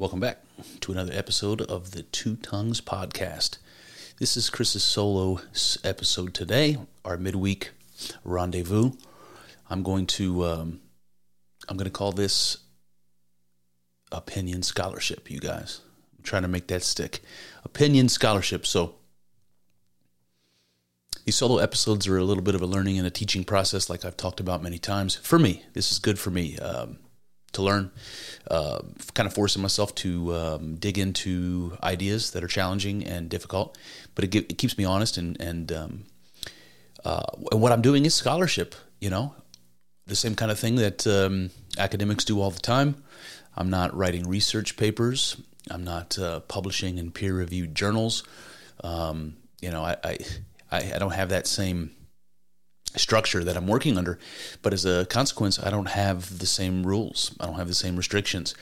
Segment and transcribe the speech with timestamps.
[0.00, 0.38] Welcome back
[0.80, 3.58] to another episode of the Two Tongues Podcast.
[4.18, 5.40] This is Chris's solo
[5.84, 7.70] episode today, our midweek
[8.24, 8.90] rendezvous.
[9.70, 10.80] I'm going to um,
[11.68, 12.58] I'm going to call this
[14.10, 15.30] opinion scholarship.
[15.30, 15.80] You guys,
[16.18, 17.22] I'm trying to make that stick.
[17.64, 18.66] Opinion scholarship.
[18.66, 18.96] So
[21.24, 24.04] these solo episodes are a little bit of a learning and a teaching process, like
[24.04, 25.14] I've talked about many times.
[25.14, 26.58] For me, this is good for me.
[26.58, 26.98] Um,
[27.54, 27.90] to learn,
[28.50, 28.80] uh,
[29.14, 33.78] kind of forcing myself to um, dig into ideas that are challenging and difficult,
[34.14, 36.04] but it, it keeps me honest and and, um,
[37.04, 38.74] uh, and what I'm doing is scholarship.
[39.00, 39.34] You know,
[40.06, 43.02] the same kind of thing that um, academics do all the time.
[43.56, 45.36] I'm not writing research papers.
[45.70, 48.24] I'm not uh, publishing in peer-reviewed journals.
[48.82, 50.18] Um, you know, I, I
[50.70, 51.90] I don't have that same
[52.96, 54.18] structure that I'm working under.
[54.62, 57.96] But as a consequence, I don't have the same rules, I don't have the same
[57.96, 58.54] restrictions.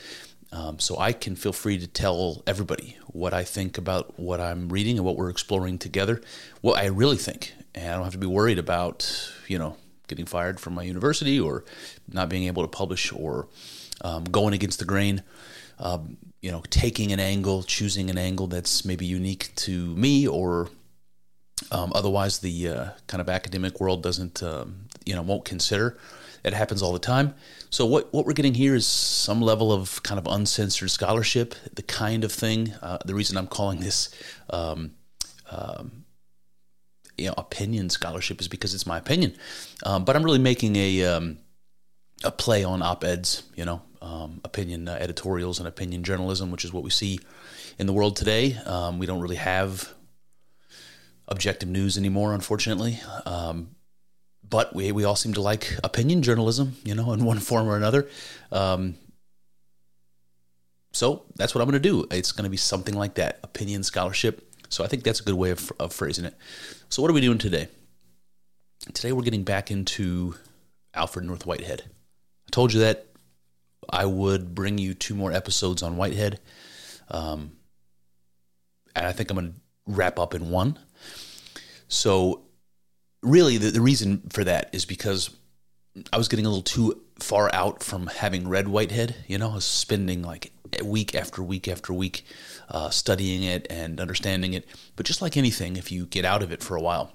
[0.51, 4.69] Um, so I can feel free to tell everybody what I think about what I'm
[4.69, 6.21] reading and what we're exploring together,
[6.61, 7.55] what I really think.
[7.73, 9.77] And I don't have to be worried about, you know,
[10.07, 11.65] getting fired from my university or
[12.07, 13.47] not being able to publish or
[14.01, 15.23] um, going against the grain.
[15.79, 20.69] Um, you know, taking an angle, choosing an angle that's maybe unique to me or
[21.71, 25.97] um, otherwise, the uh, kind of academic world doesn't, um, you know, won't consider.
[26.43, 27.35] It happens all the time.
[27.69, 31.81] So what what we're getting here is some level of kind of uncensored scholarship, the
[31.81, 32.73] kind of thing.
[32.81, 34.13] Uh, the reason I'm calling this,
[34.49, 34.91] um,
[35.49, 36.03] um,
[37.17, 39.35] you know, opinion scholarship is because it's my opinion.
[39.85, 41.37] Um, but I'm really making a um,
[42.23, 46.65] a play on op eds, you know, um, opinion uh, editorials and opinion journalism, which
[46.65, 47.19] is what we see
[47.79, 48.55] in the world today.
[48.65, 49.93] Um, we don't really have
[51.27, 52.99] objective news anymore, unfortunately.
[53.25, 53.75] Um,
[54.47, 57.77] but we, we all seem to like opinion journalism, you know, in one form or
[57.77, 58.07] another.
[58.51, 58.95] Um,
[60.91, 62.05] so that's what I'm going to do.
[62.11, 64.47] It's going to be something like that opinion scholarship.
[64.69, 66.35] So I think that's a good way of, of phrasing it.
[66.89, 67.67] So, what are we doing today?
[68.93, 70.35] Today, we're getting back into
[70.93, 71.83] Alfred North Whitehead.
[71.85, 73.07] I told you that
[73.89, 76.39] I would bring you two more episodes on Whitehead.
[77.09, 77.53] Um,
[78.95, 80.77] and I think I'm going to wrap up in one.
[81.93, 82.41] So,
[83.21, 85.29] really, the, the reason for that is because
[86.11, 89.15] I was getting a little too far out from having read Whitehead.
[89.27, 90.51] You know, I was spending like
[90.83, 92.25] week after week after week
[92.67, 94.67] uh, studying it and understanding it.
[94.95, 97.13] But just like anything, if you get out of it for a while,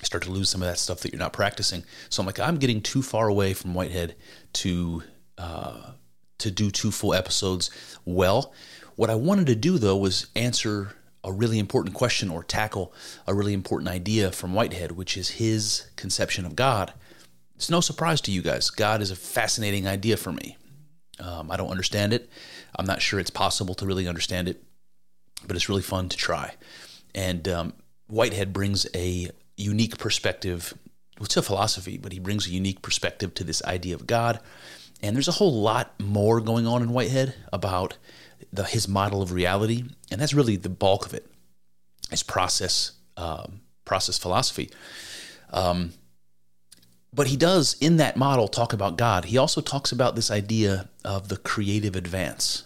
[0.00, 1.84] you start to lose some of that stuff that you're not practicing.
[2.08, 4.16] So I'm like, I'm getting too far away from Whitehead
[4.54, 5.04] to
[5.38, 5.92] uh,
[6.38, 7.70] to do two full episodes
[8.04, 8.52] well.
[8.96, 12.92] What I wanted to do though was answer a really important question or tackle
[13.26, 16.92] a really important idea from Whitehead, which is his conception of God.
[17.54, 18.70] It's no surprise to you guys.
[18.70, 20.56] God is a fascinating idea for me.
[21.20, 22.28] Um, I don't understand it.
[22.76, 24.62] I'm not sure it's possible to really understand it,
[25.46, 26.54] but it's really fun to try.
[27.14, 27.74] And um,
[28.08, 30.74] Whitehead brings a unique perspective.
[31.20, 34.40] It's a philosophy, but he brings a unique perspective to this idea of God.
[35.02, 37.96] And there's a whole lot more going on in Whitehead about
[38.52, 41.26] the, his model of reality, and that's really the bulk of it.
[42.10, 44.70] His process um, process philosophy.
[45.50, 45.92] Um,
[47.14, 49.26] but he does in that model talk about God.
[49.26, 52.64] He also talks about this idea of the creative advance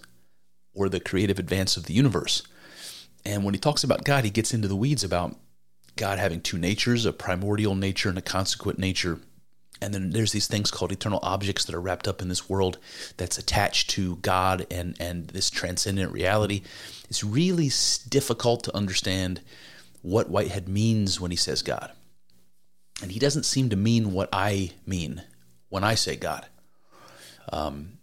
[0.73, 2.43] or the creative advance of the universe.
[3.25, 5.35] And when he talks about God, he gets into the weeds about
[5.97, 9.19] God having two natures, a primordial nature and a consequent nature,
[9.81, 12.79] and then there's these things called eternal objects that are wrapped up in this world
[13.17, 16.63] that's attached to God and and this transcendent reality.
[17.09, 17.71] It's really
[18.09, 19.41] difficult to understand
[20.03, 21.93] what Whitehead means when he says God.
[23.03, 25.23] And he doesn't seem to mean what I mean
[25.69, 26.47] when I say God.
[27.53, 27.99] Um,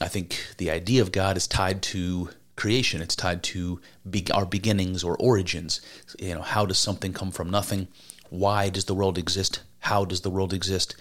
[0.00, 3.00] I think the idea of God is tied to creation.
[3.00, 5.80] It's tied to be, our beginnings or origins.
[6.18, 7.88] You know, how does something come from nothing?
[8.30, 9.60] Why does the world exist?
[9.88, 10.96] How does the world exist?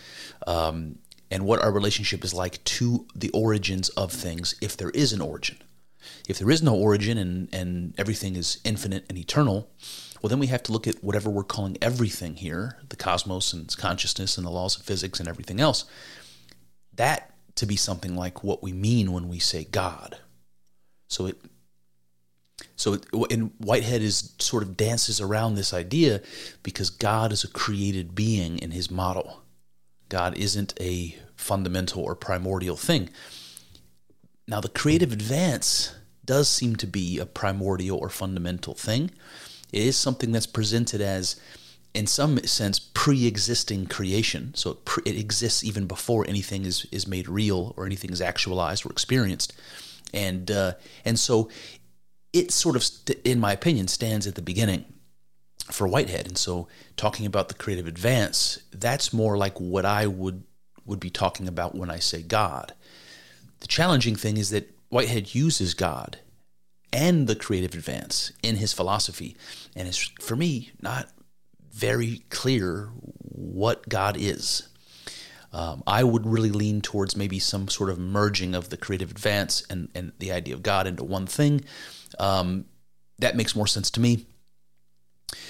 [0.45, 0.99] Um,
[1.29, 5.21] and what our relationship is like to the origins of things if there is an
[5.21, 5.57] origin.
[6.29, 9.69] If there is no origin and, and everything is infinite and eternal,
[10.21, 13.65] well, then we have to look at whatever we're calling everything here the cosmos and
[13.65, 15.83] its consciousness and the laws of physics and everything else.
[16.95, 20.17] That to be something like what we mean when we say God.
[21.09, 21.37] So it
[22.75, 22.99] so
[23.29, 26.21] and Whitehead is sort of dances around this idea
[26.63, 29.41] because God is a created being in his model.
[30.09, 33.09] God isn't a fundamental or primordial thing.
[34.47, 35.93] Now the creative advance
[36.25, 39.11] does seem to be a primordial or fundamental thing.
[39.71, 41.35] It is something that's presented as
[41.93, 47.07] in some sense pre-existing creation so it, pre- it, exists even before anything is, is
[47.07, 49.53] made real or anything is actualized or experienced
[50.13, 50.73] and uh,
[51.05, 51.49] and so
[52.37, 52.85] it sort of
[53.23, 54.85] in my opinion stands at the beginning
[55.71, 60.43] for whitehead and so talking about the creative advance that's more like what i would
[60.85, 62.73] would be talking about when i say god
[63.59, 66.19] the challenging thing is that whitehead uses god
[66.93, 69.35] and the creative advance in his philosophy
[69.75, 71.09] and it's for me not
[71.77, 74.67] very clear what God is.
[75.53, 79.63] Um, I would really lean towards maybe some sort of merging of the creative advance
[79.69, 81.63] and, and the idea of God into one thing.
[82.19, 82.65] Um,
[83.19, 84.25] that makes more sense to me.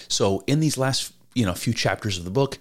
[0.07, 2.57] So in these last you know few chapters of the book,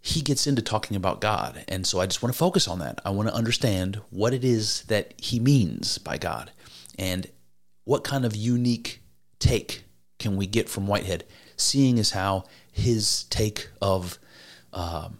[0.00, 3.00] he gets into talking about God, and so I just want to focus on that.
[3.04, 6.50] I want to understand what it is that he means by God,
[6.98, 7.26] and
[7.84, 9.02] what kind of unique
[9.38, 9.84] take
[10.18, 11.24] can we get from Whitehead,
[11.56, 14.18] seeing as how his take of
[14.72, 15.18] um,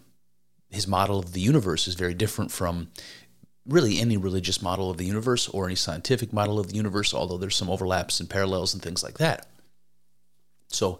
[0.69, 2.89] his model of the universe is very different from
[3.67, 7.37] really any religious model of the universe or any scientific model of the universe, although
[7.37, 9.47] there's some overlaps and parallels and things like that.
[10.69, 10.99] So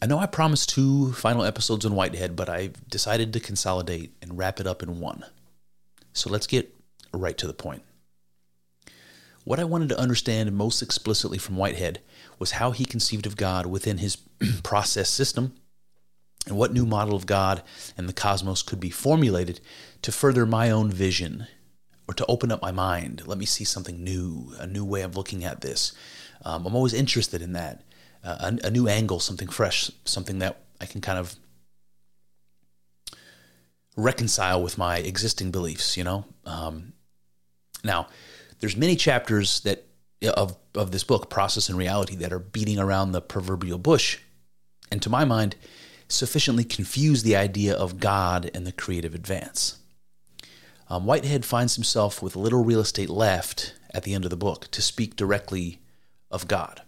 [0.00, 4.38] I know I promised two final episodes on Whitehead, but I've decided to consolidate and
[4.38, 5.24] wrap it up in one.
[6.12, 6.74] So let's get
[7.12, 7.82] right to the point.
[9.44, 12.00] What I wanted to understand most explicitly from Whitehead
[12.38, 14.16] was how he conceived of God within his
[14.62, 15.54] process system
[16.46, 17.62] and what new model of God
[17.96, 19.60] and the cosmos could be formulated
[20.02, 21.46] to further my own vision
[22.08, 23.22] or to open up my mind.
[23.26, 25.92] Let me see something new, a new way of looking at this.
[26.44, 27.82] Um, I'm always interested in that.
[28.24, 31.36] Uh, a, a new angle, something fresh, something that I can kind of
[33.96, 36.24] reconcile with my existing beliefs, you know?
[36.44, 36.94] Um,
[37.84, 38.08] now,
[38.60, 39.84] there's many chapters that
[40.34, 44.18] of of this book, Process and Reality, that are beating around the proverbial bush,
[44.90, 45.54] and to my mind,
[46.08, 49.78] sufficiently confuse the idea of God and the creative advance.
[50.88, 54.70] Um, Whitehead finds himself with little real estate left at the end of the book
[54.70, 55.80] to speak directly
[56.30, 56.82] of God.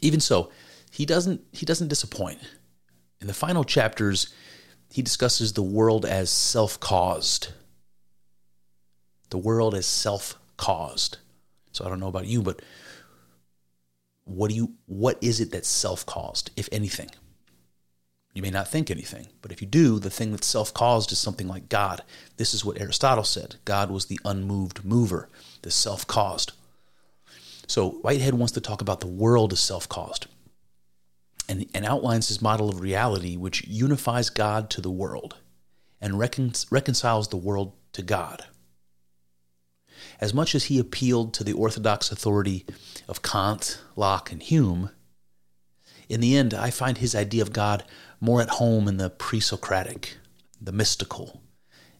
[0.00, 0.50] Even so,
[0.90, 2.40] he doesn't he doesn't disappoint.
[3.20, 4.34] In the final chapters,
[4.90, 7.52] he discusses the world as self-caused.
[9.28, 11.18] The world as self-caused.
[11.72, 12.62] So I don't know about you, but
[14.24, 17.10] what do you what is it that's self-caused, if anything?
[18.32, 21.48] You may not think anything, but if you do, the thing that's self-caused is something
[21.48, 22.02] like God.
[22.36, 23.56] This is what Aristotle said.
[23.64, 25.28] God was the unmoved mover,
[25.62, 26.52] the self-caused.
[27.66, 30.26] So Whitehead wants to talk about the world as self-caused.
[31.48, 35.36] And, and outlines his model of reality, which unifies God to the world
[36.00, 38.44] and recon, reconciles the world to God
[40.20, 42.66] as much as he appealed to the orthodox authority
[43.08, 44.90] of Kant, Locke, and Hume,
[46.08, 47.84] in the end, I find his idea of God
[48.20, 50.16] more at home in the pre Socratic,
[50.60, 51.42] the mystical,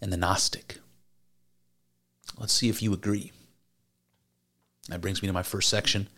[0.00, 0.78] and the Gnostic.
[2.38, 3.32] Let's see if you agree.
[4.88, 6.08] That brings me to my first section,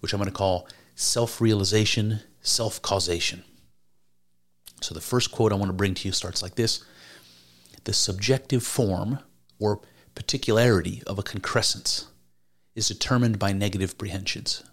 [0.00, 3.44] which I'm going to call self realization, self causation.
[4.80, 6.84] So the first quote I want to bring to you starts like this
[7.84, 9.20] The subjective form,
[9.58, 9.80] or
[10.14, 12.06] particularity of a concrescence
[12.74, 14.64] is determined by negative prehensions.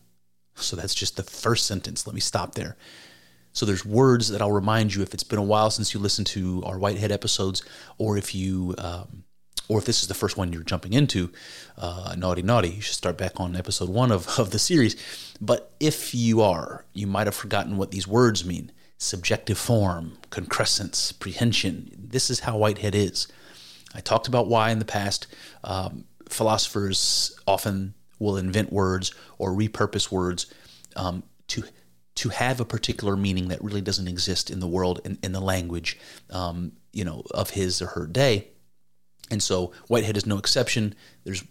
[0.55, 2.05] So that's just the first sentence.
[2.05, 2.75] Let me stop there.
[3.53, 6.27] So there's words that I'll remind you if it's been a while since you listened
[6.27, 7.63] to our Whitehead episodes,
[7.97, 9.23] or if you, um,
[9.69, 11.31] or if this is the first one you're jumping into,
[11.77, 14.95] uh, naughty naughty, you should start back on episode one of, of the series.
[15.39, 21.11] But if you are, you might have forgotten what these words mean: subjective form, concrescence,
[21.11, 21.91] prehension.
[21.95, 23.27] This is how Whitehead is.
[23.93, 25.27] I talked about why in the past.
[25.63, 30.51] Um, philosophers often will invent words or repurpose words
[30.95, 31.23] um,
[32.15, 35.41] to have a particular meaning that really doesn't exist in the world in, in the
[35.41, 35.97] language
[36.29, 38.47] um, you know of his or her day
[39.31, 40.93] and so whitehead is no exception
[41.23, 41.43] there's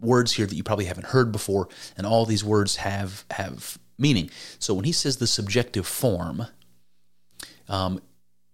[0.00, 4.30] words here that you probably haven't heard before, and all these words have have meaning.
[4.58, 6.46] So when he says the subjective form,
[7.68, 8.00] um,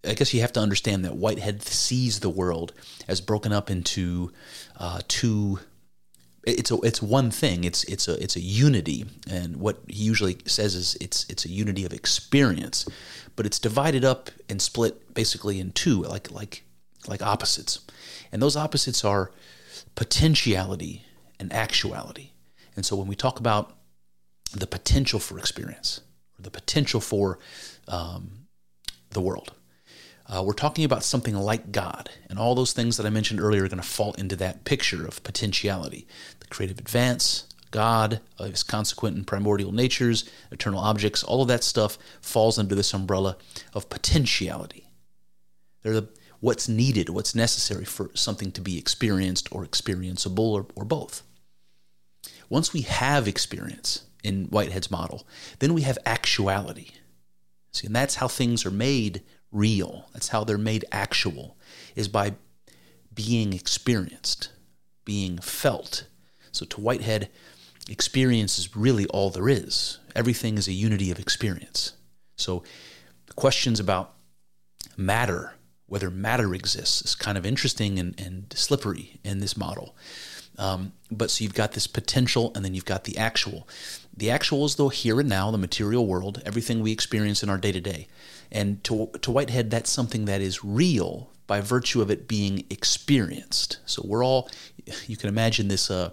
[0.07, 2.73] I guess you have to understand that Whitehead sees the world
[3.09, 4.33] as broken up into
[4.77, 5.61] uh, two.
[6.47, 7.65] It's a it's one thing.
[7.65, 11.49] It's it's a it's a unity, and what he usually says is it's it's a
[11.49, 12.87] unity of experience,
[13.37, 16.65] but it's divided up and split basically in two, like like
[17.09, 17.81] like opposites,
[18.31, 19.31] and those opposites are
[19.95, 21.03] potentiality
[21.41, 22.31] and actuality.
[22.77, 23.77] And so when we talk about
[24.53, 26.01] the potential for experience,
[26.39, 27.39] or the potential for
[27.89, 28.47] um,
[29.11, 29.53] the world,
[30.27, 32.09] uh, we're talking about something like God.
[32.29, 35.07] And all those things that I mentioned earlier are going to fall into that picture
[35.07, 36.07] of potentiality
[36.41, 41.99] the creative advance, God, his consequent and primordial natures, eternal objects, all of that stuff
[42.21, 43.37] falls under this umbrella
[43.73, 44.89] of potentiality.
[45.83, 46.09] They're the,
[46.41, 51.23] what's needed, what's necessary for something to be experienced or experienceable or, or both.
[52.49, 55.27] Once we have experience in Whitehead's model,
[55.59, 56.91] then we have actuality.
[57.73, 59.23] See, and that's how things are made
[59.55, 60.09] real.
[60.13, 61.57] That's how they're made actual,
[61.95, 62.35] is by
[63.15, 64.51] being experienced,
[65.05, 66.07] being felt.
[66.53, 67.31] So to Whitehead,
[67.89, 69.99] experience is really all there is.
[70.15, 71.93] Everything is a unity of experience.
[72.37, 72.63] So
[73.27, 74.15] the questions about
[74.97, 75.55] matter,
[75.87, 79.97] whether matter exists, is kind of interesting and, and slippery in this model.
[80.59, 83.69] Um, but so you've got this potential and then you've got the actual.
[84.17, 87.59] The actual is the here and now, the material world, everything we experience in our
[87.59, 88.07] day to day.
[88.53, 93.79] And to, to Whitehead, that's something that is real by virtue of it being experienced.
[93.85, 94.49] So we're all,
[95.07, 96.11] you can imagine this uh,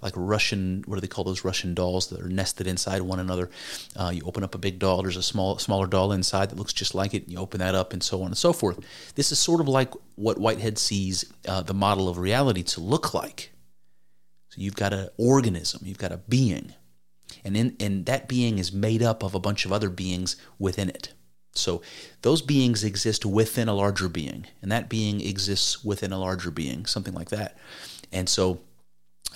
[0.00, 3.50] like Russian, what do they call those Russian dolls that are nested inside one another?
[3.94, 6.72] Uh, you open up a big doll, there's a small, smaller doll inside that looks
[6.72, 8.78] just like it, and you open that up, and so on and so forth.
[9.14, 13.12] This is sort of like what Whitehead sees uh, the model of reality to look
[13.12, 13.52] like.
[14.50, 16.74] So you've got an organism, you've got a being,
[17.44, 20.88] and in, and that being is made up of a bunch of other beings within
[20.88, 21.12] it.
[21.54, 21.82] So
[22.22, 26.84] those beings exist within a larger being, and that being exists within a larger being,
[26.86, 27.58] something like that.
[28.12, 28.60] And so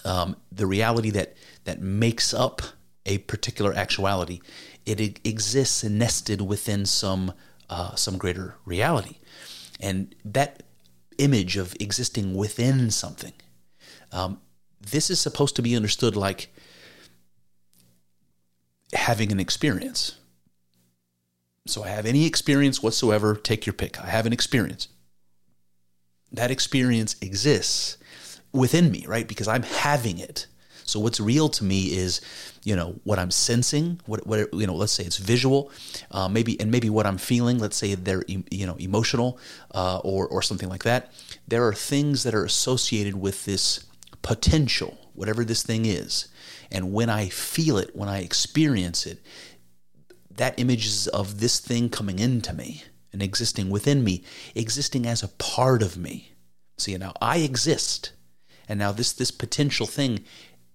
[0.05, 2.63] um, the reality that that makes up
[3.07, 4.41] a particular actuality,
[4.85, 7.33] it exists nested within some
[7.71, 9.19] uh, some greater reality,
[9.81, 10.65] and that
[11.19, 13.33] image of existing within something.
[14.11, 14.41] Um,
[14.91, 16.49] this is supposed to be understood like
[18.93, 20.17] having an experience
[21.67, 23.99] so I have any experience whatsoever, take your pick.
[24.01, 24.89] I have an experience.
[26.31, 27.97] That experience exists
[28.53, 29.27] within me, right?
[29.27, 30.47] Because I'm having it.
[30.87, 32.21] So what's real to me is,
[32.65, 33.99] you know, what I'm sensing.
[34.05, 35.71] What, what you know, let's say it's visual,
[36.11, 37.59] uh, maybe, and maybe what I'm feeling.
[37.59, 39.39] Let's say they're, you know, emotional,
[39.75, 41.13] uh, or or something like that.
[41.49, 43.87] There are things that are associated with this
[44.25, 46.27] potential, whatever this thing is,
[46.73, 49.23] and when I feel it, when I experience it,
[50.31, 54.25] that image is of this thing coming into me and existing within me,
[54.57, 56.33] existing as a part of me.
[56.79, 58.13] See, now I exist,
[58.69, 60.25] and now this this potential thing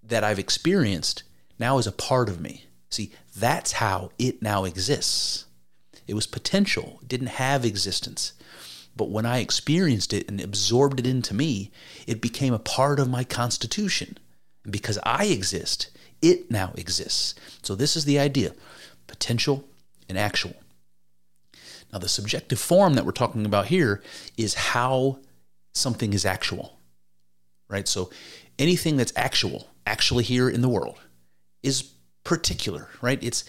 [0.02, 1.24] that I've experienced
[1.58, 2.68] now is a part of me.
[2.90, 5.46] See, that's how it now exists.
[6.08, 8.34] It was potential, didn't have existence.
[9.00, 11.72] But when I experienced it and absorbed it into me,
[12.06, 14.18] it became a part of my constitution.
[14.66, 15.90] And because I exist,
[16.22, 17.34] it now exists.
[17.62, 18.52] So this is the idea
[19.08, 19.64] potential,
[20.10, 20.54] and actual.
[21.94, 24.04] Now, the subjective form that we're talking about here
[24.36, 25.20] is how
[25.74, 26.78] something is actual,
[27.70, 27.88] right?
[27.88, 28.10] So,
[28.60, 31.00] anything that's actual, actually here in the world,
[31.64, 31.92] is
[32.26, 33.24] particular, right?
[33.24, 33.46] It's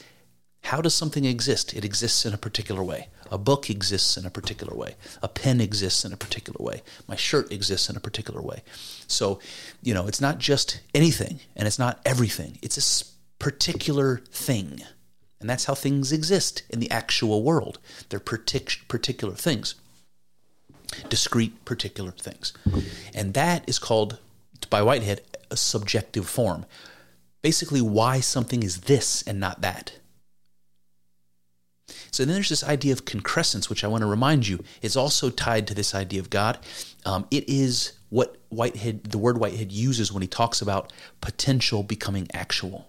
[0.62, 1.74] how does something exist?
[1.74, 3.08] It exists in a particular way.
[3.30, 4.94] A book exists in a particular way.
[5.22, 6.82] A pen exists in a particular way.
[7.08, 8.62] My shirt exists in a particular way.
[9.06, 9.38] So,
[9.82, 12.58] you know, it's not just anything and it's not everything.
[12.62, 13.04] It's a
[13.38, 14.82] particular thing.
[15.40, 17.78] And that's how things exist in the actual world.
[18.08, 19.74] They're partic- particular things,
[21.08, 22.52] discrete, particular things.
[23.14, 24.18] And that is called,
[24.68, 26.66] by Whitehead, a subjective form.
[27.40, 29.94] Basically, why something is this and not that.
[32.10, 35.30] So then there's this idea of concrescence, which I want to remind you is also
[35.30, 36.58] tied to this idea of God.
[37.04, 42.26] Um, it is what Whitehead, the word Whitehead uses when he talks about potential becoming
[42.34, 42.88] actual.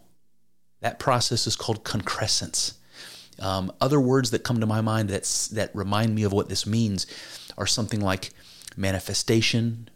[0.82, 2.74] That process is called concrescence.
[3.40, 6.66] Um, other words that come to my mind that's, that remind me of what this
[6.66, 7.06] means
[7.58, 8.32] are something like
[8.76, 9.90] manifestation,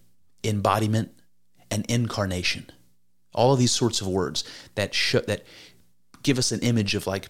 [0.43, 1.11] embodiment,
[1.71, 2.69] and incarnation.
[3.33, 4.43] All of these sorts of words
[4.75, 5.43] that sh- that
[6.23, 7.27] give us an image of like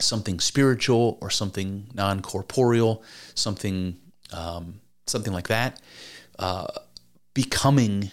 [0.00, 3.02] something spiritual or something non corporeal,
[3.34, 3.96] something
[4.32, 5.80] um, something like that,
[6.38, 6.66] uh,
[7.34, 8.10] becoming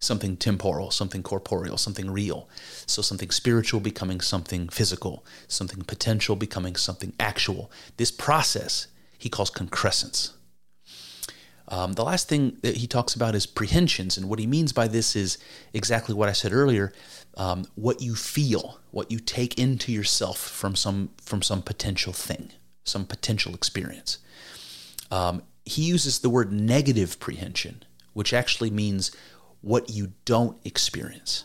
[0.00, 2.48] something temporal, something corporeal, something real.
[2.86, 7.70] So something spiritual becoming something physical, something potential becoming something actual.
[7.96, 10.34] This process he calls concrescence.
[11.68, 14.86] Um, the last thing that he talks about is prehensions, and what he means by
[14.86, 15.38] this is
[15.72, 16.92] exactly what I said earlier:
[17.36, 22.52] um, what you feel, what you take into yourself from some from some potential thing,
[22.84, 24.18] some potential experience.
[25.10, 29.10] Um, he uses the word negative prehension, which actually means
[29.60, 31.44] what you don't experience,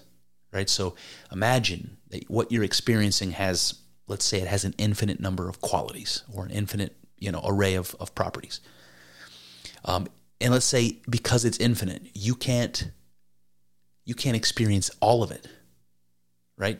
[0.52, 0.70] right?
[0.70, 0.96] So
[1.32, 3.76] imagine that what you're experiencing has,
[4.08, 7.76] let's say, it has an infinite number of qualities or an infinite, you know, array
[7.76, 8.60] of, of properties.
[9.86, 10.08] Um,
[10.42, 12.92] and let's say because it's infinite, you can't
[14.06, 15.48] you can't experience all of it,
[16.60, 16.80] right?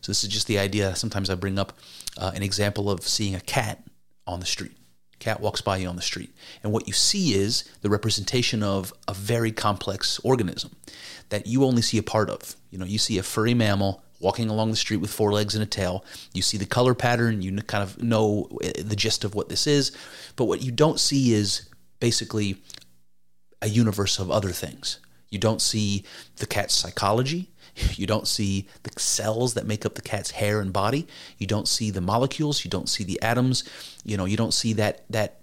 [0.00, 0.96] So this is just the idea.
[0.96, 1.72] Sometimes I bring up
[2.16, 3.82] uh, an example of seeing a cat
[4.26, 4.76] on the street.
[5.20, 8.92] Cat walks by you on the street, and what you see is the representation of
[9.06, 10.74] a very complex organism
[11.28, 12.56] that you only see a part of.
[12.70, 15.62] You know, you see a furry mammal walking along the street with four legs and
[15.62, 16.04] a tail.
[16.34, 19.66] You see the color pattern, you kind of know uh, the gist of what this
[19.68, 19.96] is,
[20.34, 21.68] but what you don't see is
[22.00, 22.56] basically
[23.60, 24.98] a universe of other things.
[25.32, 26.04] You don't see
[26.36, 27.48] the cat's psychology.
[27.94, 31.08] You don't see the cells that make up the cat's hair and body.
[31.38, 32.66] You don't see the molecules.
[32.66, 33.64] You don't see the atoms.
[34.04, 35.40] You know, you don't see that that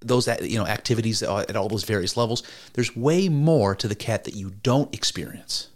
[0.00, 2.44] those you know activities at all those various levels.
[2.74, 5.70] There's way more to the cat that you don't experience.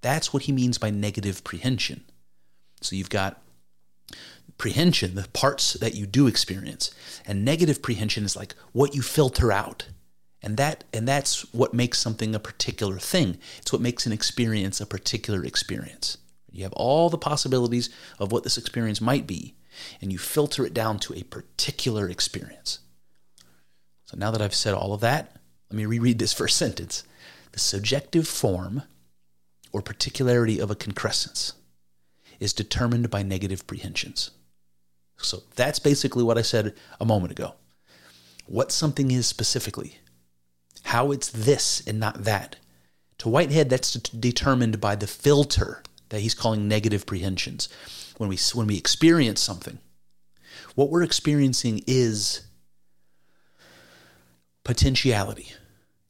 [0.00, 2.02] That's what he means by negative prehension.
[2.80, 3.40] So you've got
[4.58, 6.90] prehension, the parts that you do experience,
[7.24, 9.86] and negative prehension is like what you filter out.
[10.42, 13.38] And that and that's what makes something a particular thing.
[13.58, 16.18] It's what makes an experience a particular experience.
[16.50, 19.54] You have all the possibilities of what this experience might be,
[20.00, 22.80] and you filter it down to a particular experience.
[24.06, 25.36] So now that I've said all of that,
[25.70, 27.04] let me reread this first sentence.
[27.52, 28.82] The subjective form
[29.72, 31.52] or particularity of a concrescence
[32.40, 34.30] is determined by negative prehensions.
[35.18, 37.54] So that's basically what I said a moment ago.
[38.46, 39.98] What something is specifically
[40.84, 42.56] how it's this and not that.
[43.18, 47.68] To Whitehead, that's determined by the filter that he's calling negative prehensions.
[48.16, 49.78] When we, when we experience something,
[50.74, 52.42] what we're experiencing is
[54.64, 55.52] potentiality.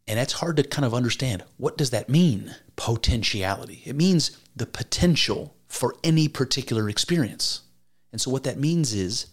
[0.06, 1.44] And that's hard to kind of understand.
[1.56, 3.82] What does that mean, potentiality?
[3.84, 7.62] It means the potential for any particular experience.
[8.10, 9.26] And so, what that means is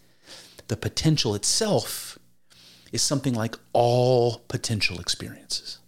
[0.68, 2.20] the potential itself
[2.92, 5.80] is something like all potential experiences.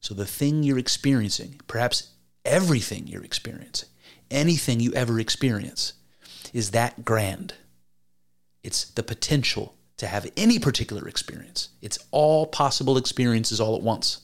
[0.00, 2.10] So the thing you're experiencing, perhaps
[2.44, 3.88] everything you're experiencing,
[4.30, 5.92] anything you ever experience,
[6.52, 7.54] is that grand.
[8.62, 11.68] It's the potential to have any particular experience.
[11.82, 14.22] It's all possible experiences all at once.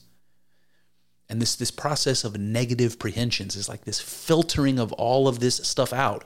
[1.29, 5.57] And this, this process of negative prehensions is like this filtering of all of this
[5.57, 6.25] stuff out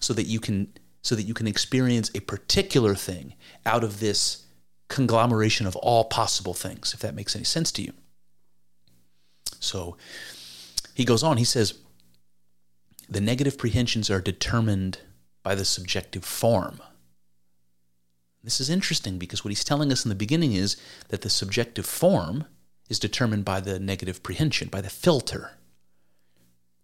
[0.00, 3.34] so that you can so that you can experience a particular thing
[3.66, 4.46] out of this
[4.88, 7.92] conglomeration of all possible things, if that makes any sense to you.
[9.58, 9.96] So
[10.94, 11.74] he goes on, he says,
[13.08, 14.98] the negative prehensions are determined
[15.42, 16.80] by the subjective form.
[18.44, 20.76] This is interesting because what he's telling us in the beginning is
[21.08, 22.44] that the subjective form
[22.88, 25.52] is determined by the negative prehension, by the filter.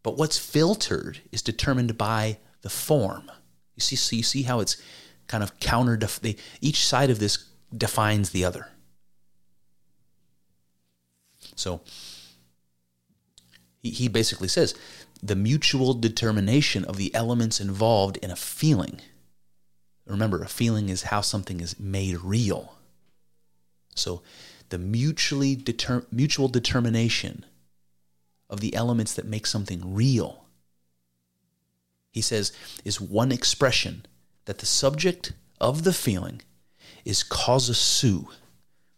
[0.03, 3.31] But what's filtered is determined by the form.
[3.79, 4.77] You see, so you see how it's
[5.29, 5.97] kind of counter.
[5.97, 8.67] They, each side of this defines the other.
[11.55, 11.83] So
[13.81, 14.75] he, he basically says
[15.23, 19.01] the mutual determination of the elements involved in a feeling.
[20.09, 22.75] Remember, a feeling is how something is made real.
[23.95, 24.23] So
[24.71, 27.45] the mutually deter, mutual determination
[28.51, 30.48] of the elements that make something real
[32.13, 32.53] he says,
[32.85, 34.07] is one expression
[34.47, 36.43] that the subject of the feeling
[37.05, 38.27] is causa sui,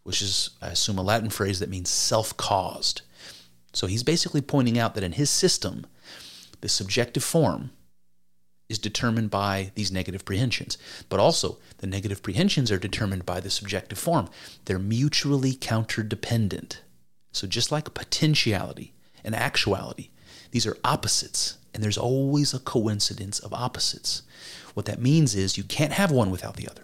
[0.03, 3.01] which is, I assume, a Latin phrase that means self caused.
[3.73, 5.85] So he's basically pointing out that in his system,
[6.61, 7.71] the subjective form
[8.69, 10.77] is determined by these negative prehensions.
[11.09, 14.29] But also, the negative prehensions are determined by the subjective form.
[14.65, 16.77] They're mutually counterdependent.
[17.33, 18.93] So, just like potentiality
[19.23, 20.09] and actuality,
[20.51, 24.23] these are opposites and there's always a coincidence of opposites.
[24.73, 26.83] What that means is you can't have one without the other.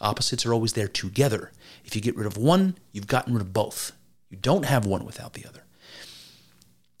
[0.00, 1.52] Opposites are always there together.
[1.84, 3.92] If you get rid of one, you've gotten rid of both.
[4.30, 5.62] You don't have one without the other.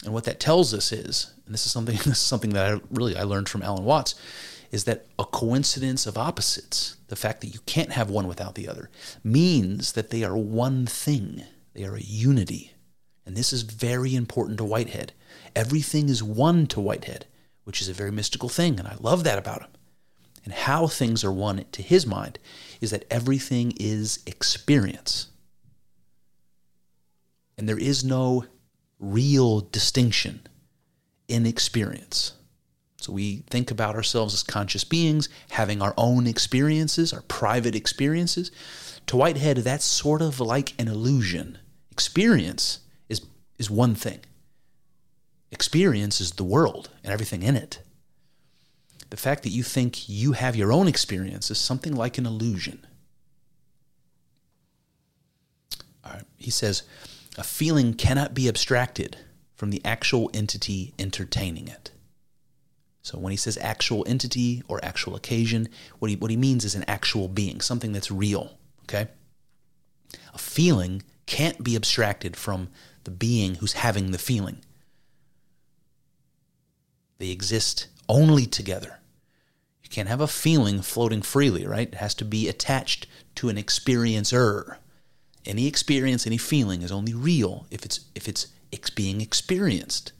[0.04, 2.80] And what that tells us is, and this is something this is something that I
[2.90, 4.14] really I learned from Alan Watts,
[4.70, 8.68] is that a coincidence of opposites, the fact that you can't have one without the
[8.68, 8.90] other,
[9.22, 11.44] means that they are one thing.
[11.74, 12.72] They are a unity.
[13.24, 15.12] And this is very important to Whitehead.
[15.56, 17.26] Everything is one to Whitehead,
[17.64, 19.70] which is a very mystical thing, and I love that about him.
[20.44, 22.38] And how things are one to his mind
[22.80, 25.28] is that everything is experience.
[27.58, 28.44] And there is no
[29.00, 30.46] real distinction
[31.26, 32.34] in experience.
[32.98, 38.50] So we think about ourselves as conscious beings, having our own experiences, our private experiences.
[39.06, 41.58] To Whitehead, that's sort of like an illusion.
[41.90, 43.22] Experience is,
[43.58, 44.20] is one thing,
[45.50, 47.80] experience is the world and everything in it.
[49.10, 52.84] The fact that you think you have your own experience is something like an illusion.
[56.04, 56.24] All right.
[56.36, 56.82] He says,
[57.38, 59.18] a feeling cannot be abstracted
[59.54, 61.90] from the actual entity entertaining it.
[63.02, 65.68] So when he says actual entity or actual occasion,
[66.00, 69.08] what he, what he means is an actual being, something that's real, okay?
[70.34, 72.68] A feeling can't be abstracted from
[73.04, 74.60] the being who's having the feeling.
[77.18, 79.00] They exist only together.
[79.82, 81.88] You can't have a feeling floating freely, right?
[81.88, 84.76] It has to be attached to an experiencer.
[85.44, 88.48] Any experience, any feeling is only real if it's if it's
[88.94, 90.12] being experienced.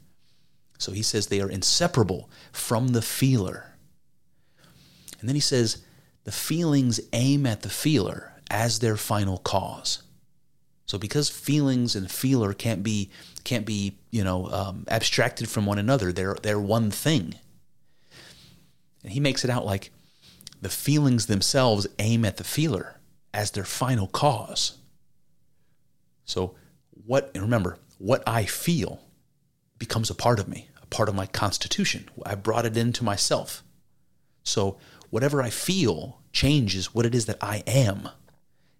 [0.77, 3.73] So he says they are inseparable from the feeler.
[5.19, 5.83] And then he says
[6.23, 10.03] the feelings aim at the feeler as their final cause.
[10.85, 13.09] So because feelings and feeler can't be
[13.47, 17.35] can't be you know um, abstracted from one another, they're they're one thing.
[19.03, 19.91] And he makes it out like
[20.61, 22.97] the feelings themselves aim at the feeler
[23.33, 24.77] as their final cause.
[26.25, 26.55] So,
[27.05, 28.99] what, and remember, what I feel
[29.79, 32.09] becomes a part of me, a part of my constitution.
[32.25, 33.63] I brought it into myself.
[34.43, 34.77] So,
[35.09, 38.09] whatever I feel changes what it is that I am.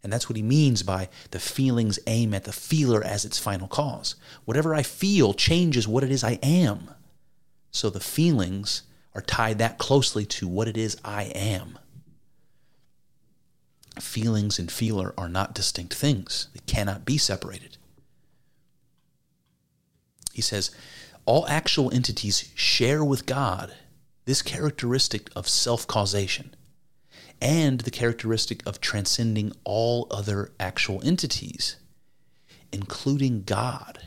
[0.04, 3.68] And that's what he means by the feelings aim at the feeler as its final
[3.68, 4.16] cause.
[4.46, 6.92] Whatever I feel changes what it is I am.
[7.72, 8.84] So the feelings
[9.14, 11.80] are tied that closely to what it is I am
[14.02, 17.78] feelings and feeler are not distinct things, they cannot be separated.
[20.34, 20.72] He says,
[21.26, 23.74] all actual entities share with God
[24.26, 26.56] this characteristic of self causation
[27.42, 31.78] and the characteristic of transcending all other actual entities,
[32.72, 34.00] including God.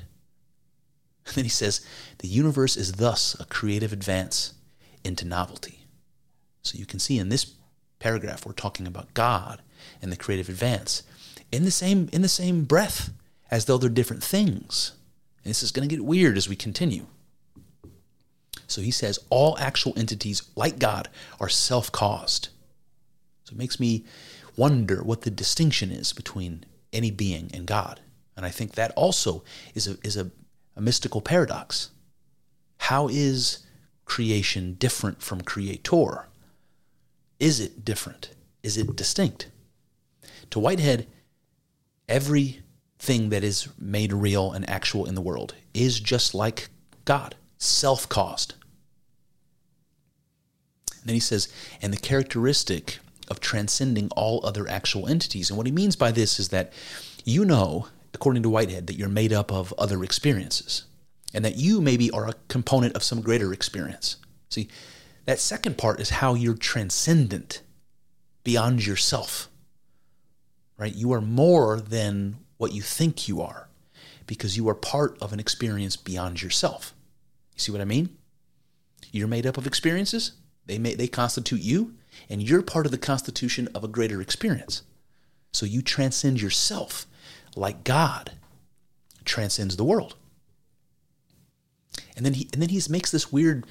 [1.26, 1.84] And then he says,
[2.18, 4.54] the universe is thus a creative advance
[5.04, 5.86] into novelty.
[6.62, 7.54] So you can see in this
[7.98, 9.62] paragraph, we're talking about God
[10.02, 11.02] and the creative advance
[11.52, 13.10] in the same in the same breath
[13.50, 14.92] as though they're different things.
[15.42, 17.06] And this is going to get weird as we continue.
[18.66, 21.08] So he says all actual entities like God
[21.40, 22.50] are self-caused.
[23.50, 24.04] So it makes me
[24.56, 28.00] wonder what the distinction is between any being and God.
[28.36, 29.42] And I think that also
[29.74, 30.30] is a is a,
[30.76, 31.90] a mystical paradox.
[32.78, 33.66] How is
[34.04, 36.28] creation different from creator?
[37.40, 38.30] Is it different?
[38.62, 39.48] Is it distinct?
[40.50, 41.08] To Whitehead,
[42.08, 46.68] everything that is made real and actual in the world is just like
[47.04, 48.54] God, self caused.
[51.04, 51.48] Then he says,
[51.82, 52.98] and the characteristic
[53.30, 55.50] of transcending all other actual entities.
[55.50, 56.72] And what he means by this is that
[57.24, 60.84] you know, according to Whitehead, that you're made up of other experiences
[61.32, 64.16] and that you maybe are a component of some greater experience.
[64.48, 64.68] See,
[65.26, 67.62] that second part is how you're transcendent
[68.42, 69.50] beyond yourself
[70.80, 70.96] right?
[70.96, 73.68] You are more than what you think you are
[74.26, 76.94] because you are part of an experience beyond yourself.
[77.54, 78.16] You see what I mean?
[79.12, 80.32] You're made up of experiences.
[80.64, 81.94] They may, they constitute you,
[82.28, 84.82] and you're part of the constitution of a greater experience.
[85.52, 87.06] So you transcend yourself
[87.56, 88.32] like God
[89.24, 90.16] transcends the world.
[92.16, 93.66] And then he and then he makes this weird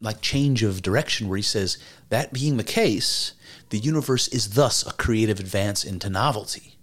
[0.00, 3.34] like change of direction where he says that being the case,
[3.68, 6.76] the universe is thus a creative advance into novelty.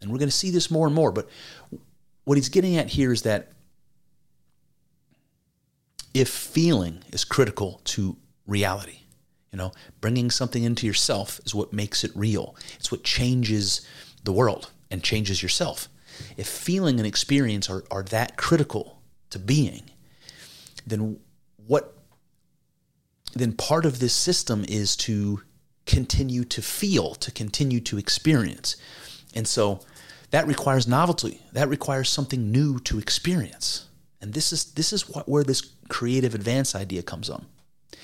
[0.00, 1.28] And we're going to see this more and more, but
[2.24, 3.52] what he's getting at here is that
[6.14, 9.00] if feeling is critical to reality,
[9.52, 12.56] you know, bringing something into yourself is what makes it real.
[12.78, 13.86] It's what changes
[14.24, 15.88] the world and changes yourself.
[16.36, 19.90] If feeling and experience are, are that critical to being,
[20.86, 21.18] then
[21.66, 21.92] what
[23.34, 25.42] then part of this system is to
[25.84, 28.76] continue to feel, to continue to experience.
[29.34, 29.80] And so
[30.30, 31.42] that requires novelty.
[31.52, 33.86] That requires something new to experience.
[34.20, 37.46] And this is this is what, where this creative advance idea comes on.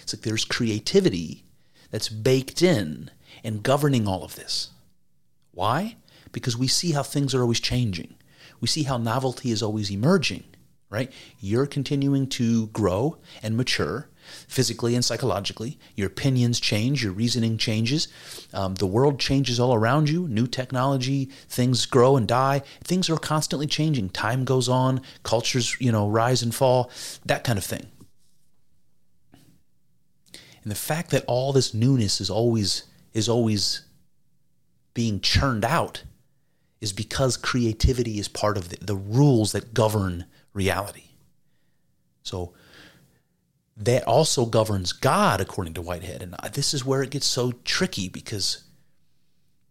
[0.02, 1.44] It's like there's creativity
[1.90, 3.10] that's baked in
[3.44, 4.70] and governing all of this.
[5.52, 5.96] Why?
[6.32, 8.14] Because we see how things are always changing.
[8.60, 10.44] we see how novelty is always emerging,
[10.88, 11.10] right?
[11.40, 14.08] You're continuing to grow and mature
[14.46, 15.78] physically and psychologically.
[15.96, 18.08] Your opinions change, your reasoning changes.
[18.52, 20.28] Um, the world changes all around you.
[20.28, 22.62] New technology, things grow and die.
[22.84, 24.10] Things are constantly changing.
[24.10, 26.90] Time goes on, cultures, you know, rise and fall,
[27.26, 27.86] that kind of thing.
[30.62, 33.82] And the fact that all this newness is always is always
[34.94, 36.04] being churned out
[36.80, 41.10] is because creativity is part of the, the rules that govern reality.
[42.22, 42.52] So
[43.76, 46.22] that also governs God, according to Whitehead.
[46.22, 48.64] And this is where it gets so tricky because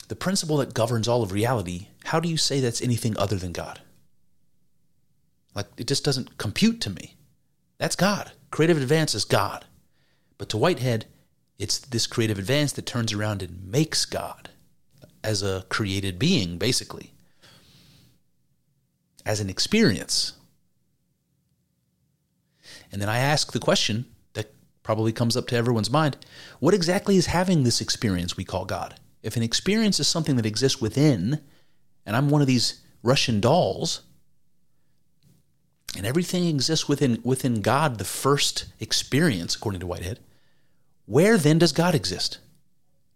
[0.08, 3.52] the principle that governs all of reality, how do you say that's anything other than
[3.52, 3.82] God?
[5.54, 7.16] Like, it just doesn't compute to me.
[7.78, 8.32] That's God.
[8.52, 9.66] Creative advance is God.
[10.42, 11.06] But to Whitehead,
[11.60, 14.50] it's this creative advance that turns around and makes God
[15.24, 17.14] as a created being, basically,
[19.24, 20.34] as an experience.
[22.92, 24.52] And then I ask the question that
[24.82, 26.18] probably comes up to everyone's mind
[26.60, 28.96] what exactly is having this experience we call God?
[29.22, 31.40] If an experience is something that exists within,
[32.04, 34.02] and I'm one of these Russian dolls,
[35.96, 40.18] and everything exists within within God, the first experience, according to Whitehead,
[41.06, 42.40] where then does God exist?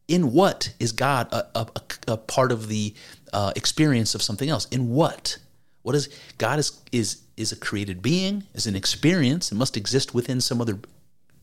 [0.07, 1.67] In what is God a, a,
[2.07, 2.93] a part of the
[3.33, 4.65] uh, experience of something else?
[4.65, 5.37] In what?
[5.81, 10.13] What is God is is is a created being, is an experience, it must exist
[10.13, 10.79] within some other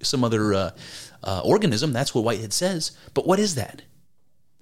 [0.01, 0.71] some other uh,
[1.23, 1.93] uh, organism.
[1.93, 2.93] That's what Whitehead says.
[3.15, 3.83] But what is that?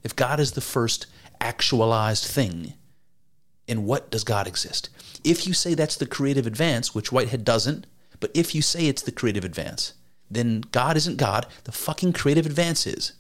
[0.03, 1.07] If God is the first
[1.41, 2.75] actualized thing,
[3.67, 4.91] in what does God exist?
[5.25, 7.87] If you say that's the creative advance, which Whitehead doesn't,
[8.19, 9.95] but if you say it's the creative advance,
[10.31, 11.47] then God isn't God.
[11.65, 13.13] The fucking creative advance is.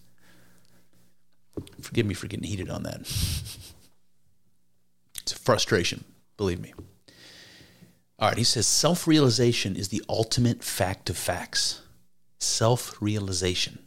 [1.81, 3.01] Forgive me for getting heated on that.
[5.23, 6.05] it's a frustration,
[6.37, 6.73] believe me.
[8.18, 11.81] All right, he says self realization is the ultimate fact of facts.
[12.38, 13.81] Self realization.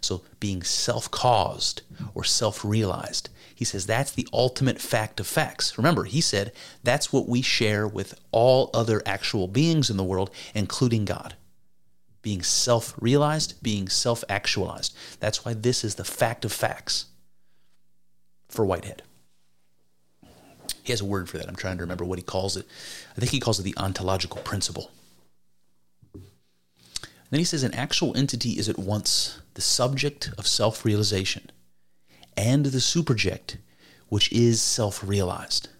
[0.00, 1.82] So being self caused
[2.14, 3.28] or self realized.
[3.54, 5.76] He says that's the ultimate fact of facts.
[5.76, 10.30] Remember, he said that's what we share with all other actual beings in the world,
[10.54, 11.34] including God.
[12.28, 14.94] Being self realized, being self actualized.
[15.18, 17.06] That's why this is the fact of facts
[18.50, 19.00] for Whitehead.
[20.82, 21.48] He has a word for that.
[21.48, 22.66] I'm trying to remember what he calls it.
[23.16, 24.90] I think he calls it the ontological principle.
[27.30, 31.50] Then he says an actual entity is at once the subject of self realization
[32.36, 33.56] and the superject,
[34.10, 35.70] which is self realized.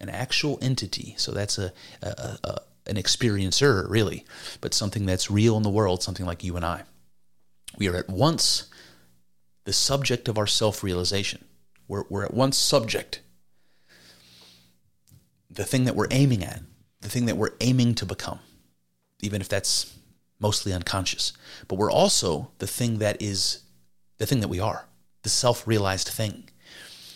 [0.00, 4.24] An actual entity, so that's a, a, a, an experiencer, really,
[4.60, 6.82] but something that's real in the world, something like you and I.
[7.78, 8.68] We are at once
[9.64, 11.44] the subject of our self realization
[11.88, 13.20] we're, we're at once subject.
[15.50, 16.60] The thing that we're aiming at,
[17.00, 18.40] the thing that we're aiming to become,
[19.20, 19.94] even if that's
[20.38, 21.32] mostly unconscious.
[21.68, 23.60] But we're also the thing that is
[24.18, 24.86] the thing that we are,
[25.22, 26.48] the self-realized thing.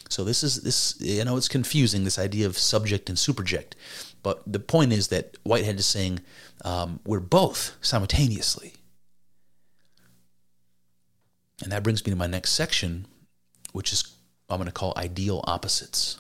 [0.09, 3.73] So this is this you know it's confusing this idea of subject and superject,
[4.23, 6.21] but the point is that Whitehead is saying
[6.65, 8.75] um, we're both simultaneously,
[11.63, 13.07] and that brings me to my next section,
[13.73, 14.05] which is
[14.49, 16.19] I'm going to call ideal opposites.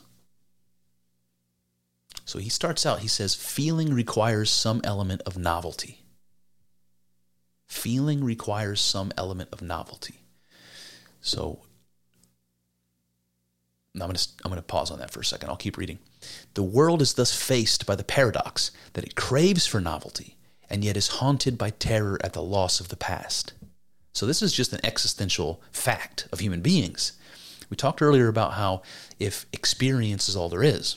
[2.24, 5.98] So he starts out, he says, feeling requires some element of novelty.
[7.66, 10.20] Feeling requires some element of novelty.
[11.20, 11.62] So
[13.94, 15.48] I'm going, to, I'm going to pause on that for a second.
[15.48, 15.98] I'll keep reading.
[16.54, 20.36] The world is thus faced by the paradox that it craves for novelty
[20.68, 23.52] and yet is haunted by terror at the loss of the past.
[24.12, 27.12] So, this is just an existential fact of human beings
[27.70, 28.82] we talked earlier about how
[29.18, 30.96] if experience is all there is,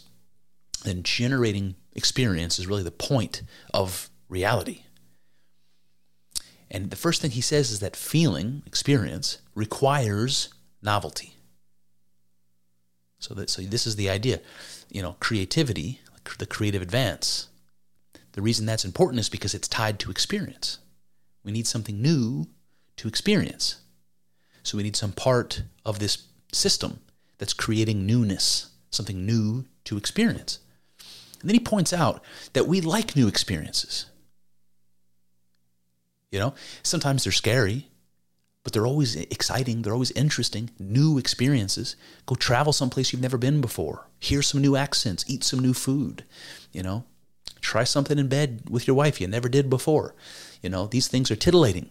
[0.83, 4.81] then generating experience is really the point of reality.
[6.69, 10.49] And the first thing he says is that feeling, experience, requires
[10.81, 11.32] novelty.
[13.23, 14.41] So that so this is the idea,
[14.91, 16.01] you know, creativity,
[16.39, 17.47] the creative advance.
[18.33, 20.79] The reason that's important is because it's tied to experience.
[21.45, 22.47] We need something new
[22.97, 23.77] to experience.
[24.63, 26.99] So we need some part of this system
[27.37, 30.59] that's creating newness, something new to experience.
[31.39, 34.07] And then he points out that we like new experiences.
[36.29, 37.87] You know, sometimes they're scary,
[38.63, 39.81] but they're always exciting.
[39.81, 40.69] They're always interesting.
[40.79, 41.95] New experiences.
[42.25, 44.07] Go travel someplace you've never been before.
[44.19, 45.25] Hear some new accents.
[45.27, 46.23] Eat some new food.
[46.71, 47.03] You know,
[47.59, 50.15] try something in bed with your wife you never did before.
[50.61, 51.89] You know, these things are titillating.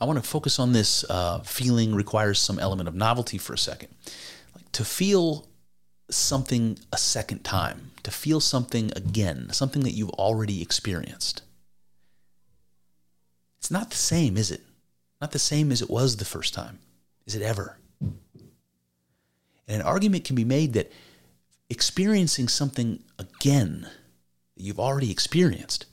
[0.00, 3.58] I want to focus on this uh, feeling requires some element of novelty for a
[3.58, 3.94] second.
[4.56, 5.46] Like to feel
[6.08, 11.42] something a second time, to feel something again, something that you've already experienced.
[13.60, 14.62] It's not the same, is it?
[15.20, 16.80] Not the same as it was the first time.
[17.26, 17.78] Is it ever?
[18.00, 18.16] And
[19.68, 20.90] an argument can be made that
[21.68, 23.86] experiencing something again
[24.56, 25.86] that you've already experienced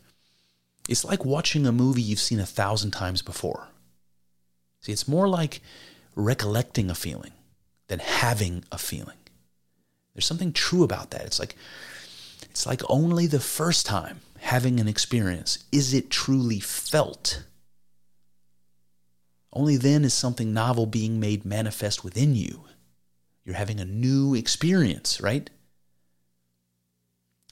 [0.88, 3.68] it's like watching a movie you've seen a thousand times before.
[4.82, 5.62] See, it's more like
[6.16, 7.34] recollecting a feeling
[7.88, 9.18] than having a feeling.
[10.14, 11.26] There's something true about that.
[11.26, 11.56] It's like
[12.44, 17.44] it's like only the first time having an experience is it truly felt.
[19.58, 22.66] Only then is something novel being made manifest within you.
[23.44, 25.50] You're having a new experience, right?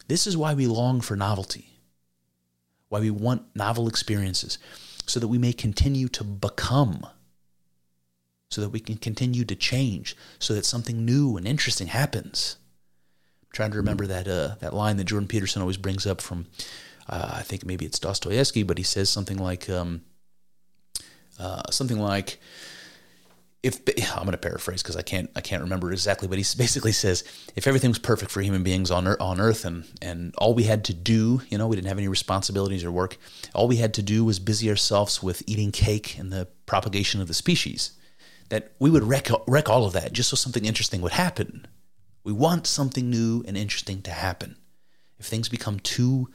[0.07, 1.79] This is why we long for novelty,
[2.89, 4.59] why we want novel experiences,
[5.07, 7.07] so that we may continue to become,
[8.51, 12.57] so that we can continue to change, so that something new and interesting happens.
[13.41, 16.45] I'm trying to remember that uh, that line that Jordan Peterson always brings up from,
[17.09, 20.01] uh, I think maybe it's Dostoevsky, but he says something like, um,
[21.39, 22.39] uh, something like,
[23.65, 23.79] if
[24.15, 27.23] I'm going to paraphrase because I can't I can't remember exactly, but he basically says
[27.55, 30.63] if everything was perfect for human beings on earth, on Earth and and all we
[30.63, 33.17] had to do, you know, we didn't have any responsibilities or work,
[33.55, 37.27] all we had to do was busy ourselves with eating cake and the propagation of
[37.27, 37.93] the species,
[38.49, 41.65] that we would wreck wreck all of that just so something interesting would happen.
[42.23, 44.57] We want something new and interesting to happen.
[45.17, 46.29] If things become too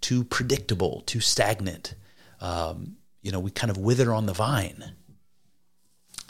[0.00, 1.94] too predictable, too stagnant,
[2.40, 4.92] um, you know, we kind of wither on the vine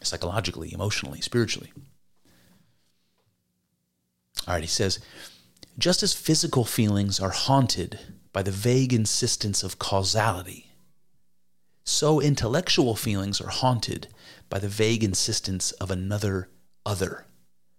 [0.03, 1.73] psychologically, emotionally, spiritually.
[4.47, 4.99] All right, he says,
[5.79, 7.99] just as physical feelings are haunted
[8.33, 10.69] by the vague insistence of causality,
[11.85, 14.09] so intellectual feelings are haunted
[14.49, 16.49] by the vague insistence of another
[16.85, 17.25] other.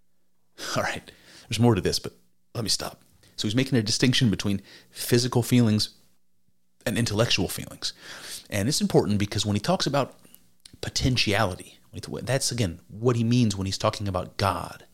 [0.75, 1.11] All right,
[1.47, 2.13] there's more to this, but
[2.55, 3.01] let me stop.
[3.35, 5.89] So he's making a distinction between physical feelings
[6.85, 7.93] and intellectual feelings.
[8.53, 10.15] And it's important because when he talks about
[10.79, 11.79] potentiality,
[12.21, 14.85] that's again what he means when he's talking about God.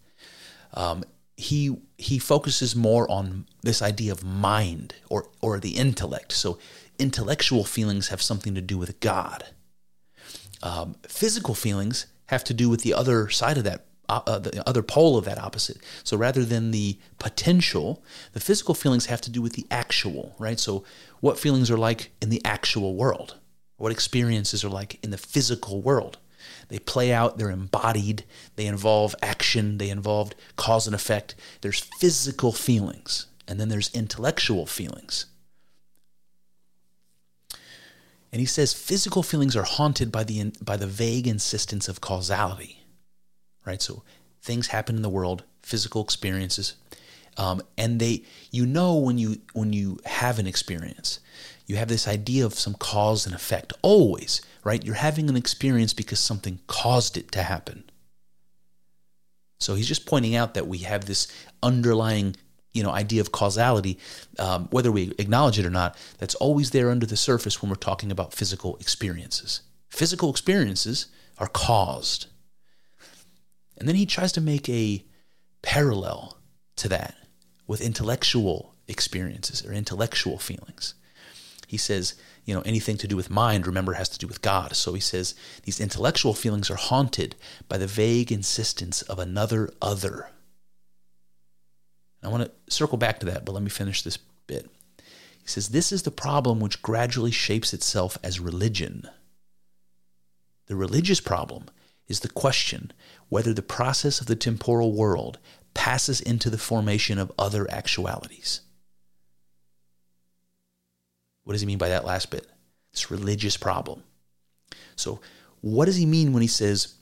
[0.73, 1.03] Um,
[1.35, 6.31] he he focuses more on this idea of mind or or the intellect.
[6.31, 6.57] So
[6.97, 9.45] intellectual feelings have something to do with God.
[10.63, 14.67] Um, physical feelings have to do with the other side of that, uh, uh, the
[14.67, 15.77] other pole of that opposite.
[16.03, 20.59] So rather than the potential, the physical feelings have to do with the actual, right?
[20.59, 20.83] So
[21.21, 23.37] what feelings are like in the actual world,
[23.79, 26.19] what experiences are like in the physical world.
[26.67, 31.33] They play out, they're embodied, they involve action, they involve cause and effect.
[31.61, 35.25] There's physical feelings, and then there's intellectual feelings.
[38.31, 42.83] And he says physical feelings are haunted by the by the vague insistence of causality.
[43.65, 43.81] Right?
[43.81, 44.03] So
[44.41, 46.75] things happen in the world, physical experiences,
[47.37, 51.19] um, and they you know when you when you have an experience
[51.69, 54.83] you have this idea of some cause and effect always, right?
[54.83, 57.83] You're having an experience because something caused it to happen.
[59.59, 61.27] So he's just pointing out that we have this
[61.61, 62.35] underlying,
[62.73, 63.99] you know, idea of causality,
[64.39, 65.95] um, whether we acknowledge it or not.
[66.17, 69.61] That's always there under the surface when we're talking about physical experiences.
[69.89, 71.05] Physical experiences
[71.37, 72.27] are caused,
[73.77, 75.05] and then he tries to make a
[75.61, 76.39] parallel
[76.77, 77.15] to that
[77.67, 80.95] with intellectual experiences or intellectual feelings
[81.69, 84.75] he says, you know, anything to do with mind, remember, has to do with God.
[84.75, 87.35] So he says these intellectual feelings are haunted
[87.67, 90.31] by the vague insistence of another other.
[92.23, 94.67] I want to circle back to that, but let me finish this bit.
[94.97, 99.07] He says, This is the problem which gradually shapes itself as religion.
[100.65, 101.65] The religious problem
[102.07, 102.93] is the question
[103.27, 105.37] whether the process of the temporal world
[105.75, 108.61] passes into the formation of other actualities.
[111.49, 112.45] What does he mean by that last bit?
[112.93, 114.03] This religious problem.
[114.95, 115.19] So,
[115.61, 116.93] what does he mean when he says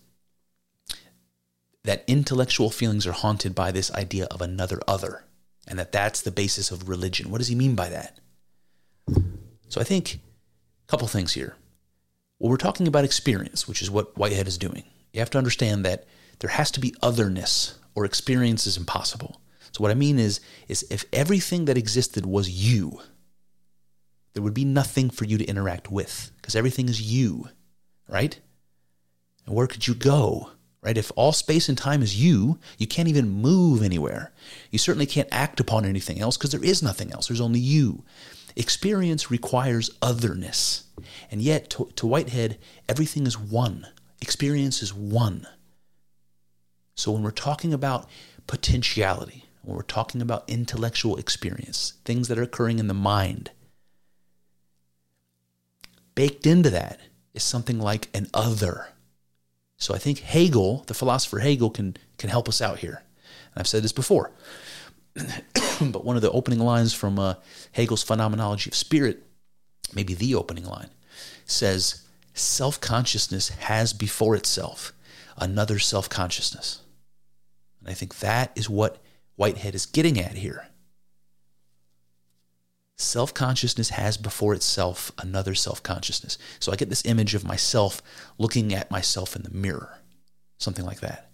[1.84, 5.26] that intellectual feelings are haunted by this idea of another other
[5.68, 7.30] and that that's the basis of religion?
[7.30, 8.22] What does he mean by that?
[9.68, 11.58] So, I think a couple things here.
[12.40, 14.86] Well, we're talking about experience, which is what Whitehead is doing.
[15.12, 16.06] You have to understand that
[16.40, 19.42] there has to be otherness or experience is impossible.
[19.74, 20.40] So what I mean is
[20.70, 23.02] is if everything that existed was you,
[24.34, 27.50] there would be nothing for you to interact with because everything is you,
[28.08, 28.40] right?
[29.46, 30.52] And where could you go,
[30.82, 30.98] right?
[30.98, 34.32] If all space and time is you, you can't even move anywhere.
[34.72, 37.28] You certainly can't act upon anything else because there is nothing else.
[37.28, 38.04] There's only you.
[38.56, 40.86] Experience requires otherness.
[41.30, 42.58] And yet, to, to Whitehead,
[42.90, 43.88] everything is one.
[44.22, 45.48] Experience is one.
[46.96, 48.10] So when we're talking about
[48.48, 53.52] potentiality, when we're talking about intellectual experience, things that are occurring in the mind,
[56.18, 57.00] baked into that
[57.36, 58.88] is something like an other.
[59.78, 63.04] So I think Hegel, the philosopher Hegel, can, can help us out here.
[63.54, 64.32] And I've said this before.
[65.16, 67.36] but one of the opening lines from uh,
[67.72, 69.24] Hegel's Phenomenology of Spirit,
[69.94, 70.90] maybe the opening line,
[71.46, 72.02] says,
[72.34, 74.94] Self consciousness has before itself
[75.38, 76.82] another self consciousness.
[77.80, 78.98] And I think that is what
[79.36, 80.68] Whitehead is getting at here.
[83.00, 86.38] Self consciousness has before itself another self consciousness.
[86.60, 88.02] So I get this image of myself
[88.40, 90.00] looking at myself in the mirror,
[90.58, 91.30] something like that.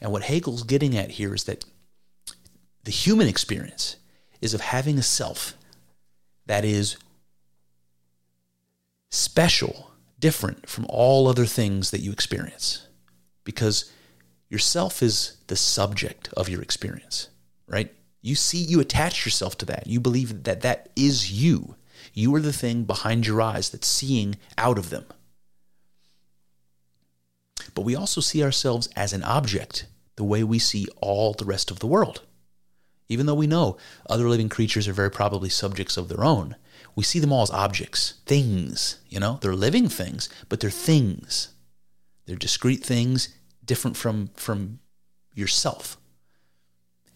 [0.00, 1.66] And what Hegel's getting at here is that
[2.84, 3.96] the human experience
[4.40, 5.54] is of having a self
[6.46, 6.96] that is
[9.10, 12.86] special, different from all other things that you experience.
[13.44, 13.92] Because
[14.48, 17.28] yourself is the subject of your experience,
[17.66, 17.92] right?
[18.22, 19.86] You see, you attach yourself to that.
[19.86, 21.76] You believe that that is you.
[22.12, 25.06] You are the thing behind your eyes that's seeing out of them.
[27.74, 31.70] But we also see ourselves as an object, the way we see all the rest
[31.70, 32.22] of the world.
[33.08, 33.76] Even though we know
[34.08, 36.56] other living creatures are very probably subjects of their own,
[36.94, 39.38] we see them all as objects, things, you know?
[39.40, 41.48] They're living things, but they're things.
[42.26, 43.28] They're discrete things
[43.64, 44.80] different from from
[45.34, 45.96] yourself.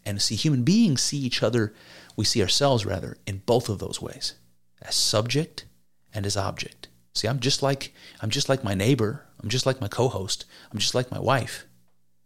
[0.07, 1.75] And see human beings see each other,
[2.17, 4.35] we see ourselves rather in both of those ways,
[4.83, 5.65] as subject
[6.13, 6.89] and as object.
[7.15, 10.79] See, I'm just like I'm just like my neighbor, I'm just like my co-host, I'm
[10.79, 11.65] just like my wife,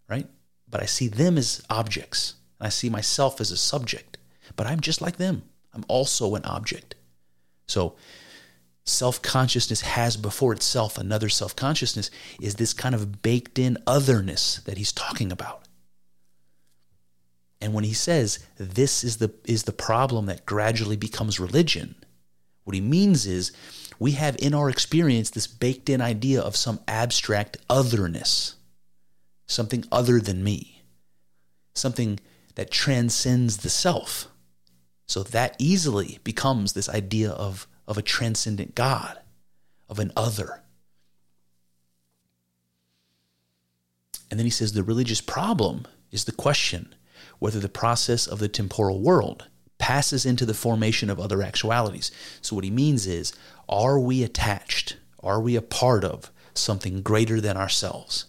[0.08, 0.26] right?
[0.68, 4.18] But I see them as objects, and I see myself as a subject.
[4.56, 5.42] But I'm just like them.
[5.74, 6.94] I'm also an object.
[7.66, 7.96] So
[8.84, 12.10] self consciousness has before itself another self consciousness
[12.40, 15.67] is this kind of baked in otherness that he's talking about.
[17.60, 21.96] And when he says this is the, is the problem that gradually becomes religion,
[22.64, 23.52] what he means is
[23.98, 28.56] we have in our experience this baked in idea of some abstract otherness,
[29.46, 30.82] something other than me,
[31.74, 32.20] something
[32.54, 34.28] that transcends the self.
[35.06, 39.18] So that easily becomes this idea of of a transcendent God,
[39.88, 40.60] of an other.
[44.30, 46.94] And then he says the religious problem is the question
[47.38, 49.46] whether the process of the temporal world
[49.78, 52.10] passes into the formation of other actualities.
[52.42, 53.32] So, what he means is,
[53.68, 54.96] are we attached?
[55.22, 58.26] Are we a part of something greater than ourselves?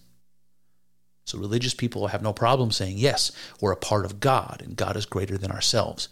[1.25, 4.95] So, religious people have no problem saying, yes, we're a part of God, and God
[4.95, 6.09] is greater than ourselves.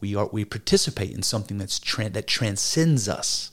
[0.00, 3.52] We are we participate in something that's tra- that transcends us.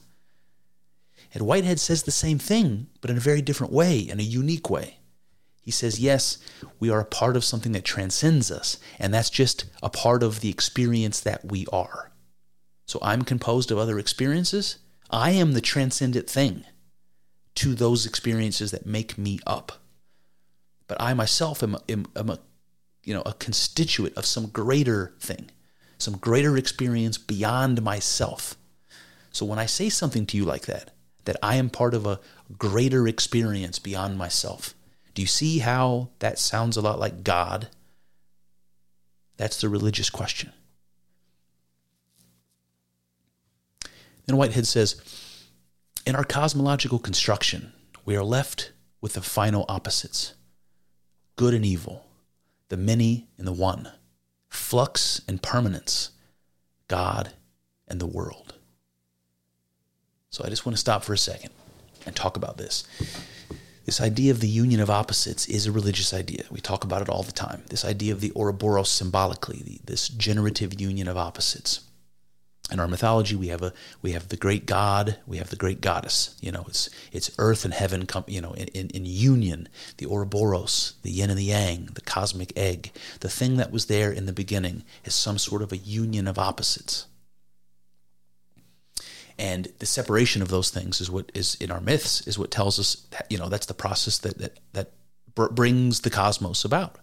[1.34, 4.70] And Whitehead says the same thing, but in a very different way, in a unique
[4.70, 4.98] way.
[5.62, 6.38] He says, yes,
[6.80, 10.42] we are a part of something that transcends us, and that's just a part of
[10.42, 12.12] the experience that we are.
[12.86, 14.78] So I'm composed of other experiences.
[15.10, 16.66] I am the transcendent thing
[17.56, 19.74] to those experiences that make me up.
[20.88, 22.40] But I myself am, am, am a,
[23.04, 25.52] you know, a constituent of some greater thing
[26.02, 28.56] some greater experience beyond myself.
[29.32, 30.92] So when I say something to you like that,
[31.26, 32.20] that I am part of a
[32.58, 34.74] greater experience beyond myself,
[35.14, 37.70] do you see how that sounds a lot like God?
[39.38, 40.52] That's the religious question.
[44.26, 45.02] Then Whitehead says
[46.06, 47.74] In our cosmological construction,
[48.06, 50.34] we are left with the final opposites
[51.36, 52.06] good and evil,
[52.70, 53.92] the many and the one
[54.48, 56.12] flux and permanence,
[56.88, 57.32] God
[57.88, 58.54] and the world.
[60.30, 61.52] So I just want to stop for a second
[62.06, 62.84] and talk about this.
[63.86, 66.44] This idea of the union of opposites is a religious idea.
[66.52, 67.64] We talk about it all the time.
[67.70, 71.82] This idea of the Ouroboros symbolically, this generative union of opposites.
[72.72, 75.82] In our mythology we have a we have the great god we have the great
[75.82, 76.38] goddess.
[76.40, 79.68] You know it's it's earth and heaven come you know in, in, in union.
[79.98, 82.94] The ouroboros the yin and the yang the cosmic egg.
[83.20, 86.40] The thing that was there in the beginning is some sort of a union of
[86.40, 87.08] opposites
[89.42, 92.80] and the separation of those things is what is in our myths is what tells
[92.80, 94.92] us that you know that's the process that that that
[95.56, 97.00] brings the cosmos about.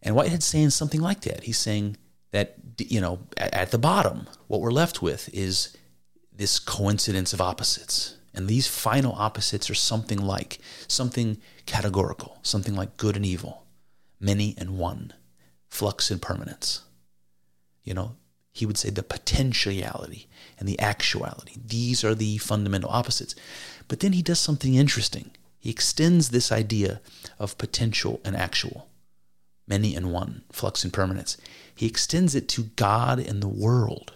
[0.00, 1.42] And whitehead's saying something like that.
[1.42, 1.96] He's saying
[2.30, 5.76] that you know at the bottom what we're left with is
[6.32, 8.14] this coincidence of opposites.
[8.32, 13.66] And these final opposites are something like something categorical something like good and evil
[14.20, 15.12] many and one
[15.68, 16.82] flux and permanence.
[17.82, 18.16] You know
[18.58, 20.26] he would say the potentiality
[20.58, 21.54] and the actuality.
[21.64, 23.34] These are the fundamental opposites.
[23.86, 25.30] But then he does something interesting.
[25.60, 27.00] He extends this idea
[27.38, 28.88] of potential and actual,
[29.66, 31.36] many and one, flux and permanence.
[31.74, 34.12] He extends it to God and the world.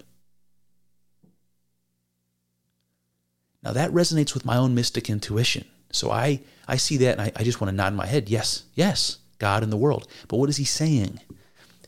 [3.63, 5.67] Now that resonates with my own mystic intuition.
[5.93, 8.29] So I, I see that and I, I just want to nod my head.
[8.29, 10.09] Yes, yes, God and the world.
[10.27, 11.21] But what is he saying?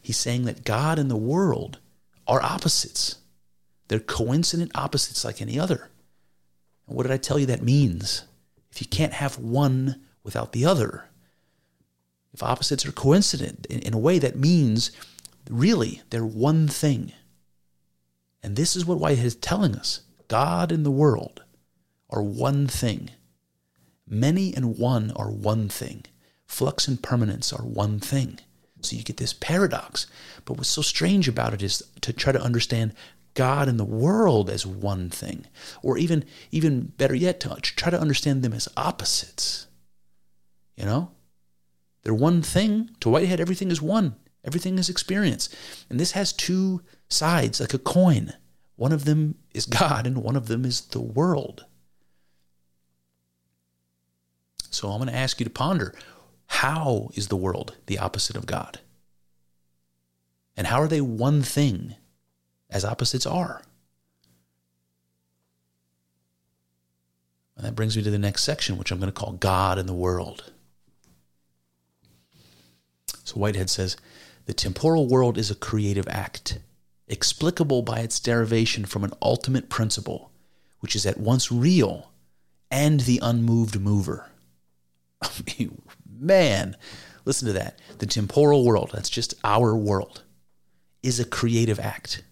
[0.01, 1.79] He's saying that God and the world
[2.27, 3.17] are opposites.
[3.89, 5.91] They're coincident opposites like any other.
[6.87, 8.25] And what did I tell you that means?
[8.71, 11.09] If you can't have one without the other,
[12.33, 14.91] if opposites are coincident, in, in a way that means
[15.49, 17.13] really they're one thing.
[18.43, 21.45] And this is what Whitehead is telling us God and the world
[22.11, 23.11] are one thing.
[24.07, 26.05] Many and one are one thing.
[26.47, 28.39] Flux and permanence are one thing.
[28.85, 30.07] So you get this paradox.
[30.45, 32.95] But what's so strange about it is to try to understand
[33.35, 35.47] God and the world as one thing,
[35.83, 39.67] or even even better yet, to try to understand them as opposites.
[40.77, 41.11] You know,
[42.03, 42.91] they're one thing.
[43.01, 44.17] To Whitehead, everything is one.
[44.45, 45.49] Everything is experience,
[45.89, 48.35] and this has two sides, like a coin.
[48.77, 51.65] One of them is God, and one of them is the world.
[54.71, 55.95] So I'm going to ask you to ponder
[56.47, 58.81] how is the world the opposite of God?
[60.57, 61.97] And how are they one thing
[62.71, 63.63] as opposites are?
[67.57, 69.89] And that brings me to the next section, which I'm going to call God and
[69.89, 70.53] the world.
[73.25, 73.97] So Whitehead says
[74.47, 76.59] the temporal world is a creative act,
[77.09, 80.31] explicable by its derivation from an ultimate principle,
[80.81, 82.13] which is at once real
[82.71, 84.31] and the unmoved mover.
[86.25, 86.77] man,
[87.25, 87.79] listen to that.
[87.99, 90.23] The temporal world, that's just our world,
[91.03, 92.23] is a creative act.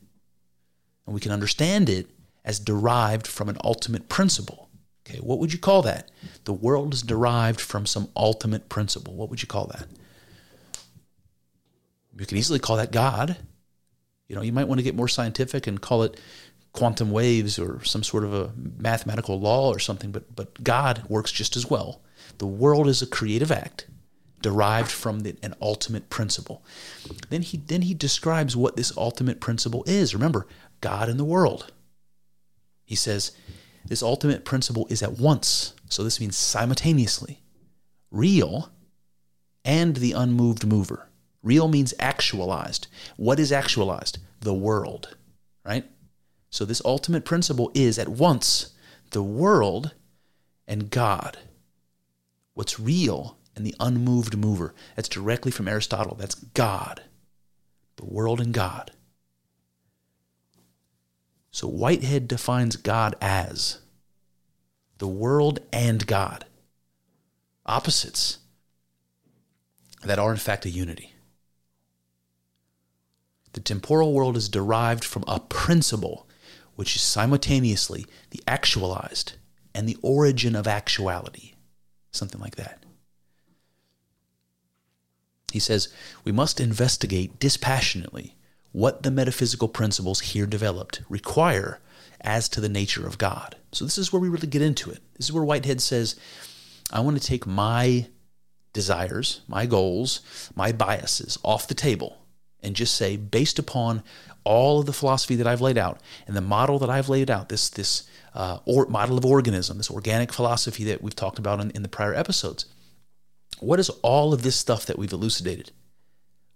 [1.06, 2.08] And we can understand it
[2.44, 4.68] as derived from an ultimate principle.
[5.06, 6.10] Okay, what would you call that?
[6.44, 9.14] The world is derived from some ultimate principle.
[9.14, 9.86] What would you call that?
[12.18, 13.36] You can easily call that God.
[14.28, 16.20] You know, you might want to get more scientific and call it
[16.72, 21.32] quantum waves or some sort of a mathematical law or something, but but God works
[21.32, 22.00] just as well.
[22.38, 23.86] The world is a creative act
[24.42, 26.64] derived from the, an ultimate principle.
[27.30, 30.14] Then he then he describes what this ultimate principle is.
[30.14, 30.46] Remember,
[30.80, 31.72] God and the world.
[32.84, 33.32] He says
[33.84, 37.40] this ultimate principle is at once, so this means simultaneously,
[38.10, 38.70] real
[39.64, 41.08] and the unmoved mover.
[41.42, 42.86] Real means actualized.
[43.16, 44.18] What is actualized?
[44.40, 45.16] The world,
[45.64, 45.84] right?
[46.50, 48.72] So this ultimate principle is at once
[49.10, 49.94] the world
[50.66, 51.38] and God
[52.54, 54.74] what's real and the unmoved mover.
[54.96, 56.16] That's directly from Aristotle.
[56.18, 57.02] That's God,
[57.96, 58.92] the world and God.
[61.50, 63.78] So Whitehead defines God as
[64.98, 66.46] the world and God,
[67.66, 68.38] opposites
[70.02, 71.12] that are in fact a unity.
[73.52, 76.26] The temporal world is derived from a principle
[76.74, 79.34] which is simultaneously the actualized
[79.74, 81.51] and the origin of actuality
[82.12, 82.84] something like that.
[85.52, 85.88] He says,
[86.24, 88.36] We must investigate dispassionately
[88.72, 91.80] what the metaphysical principles here developed require
[92.22, 93.56] as to the nature of God.
[93.72, 95.00] So, this is where we really get into it.
[95.16, 96.16] This is where Whitehead says,
[96.92, 98.06] I want to take my
[98.72, 100.20] desires, my goals,
[100.54, 102.18] my biases off the table
[102.62, 104.02] and just say, based upon
[104.44, 107.48] all of the philosophy that I've laid out and the model that I've laid out,
[107.48, 108.04] this, this
[108.34, 111.88] uh, or model of organism, this organic philosophy that we've talked about in, in the
[111.88, 112.66] prior episodes.
[113.60, 115.70] What is all of this stuff that we've elucidated?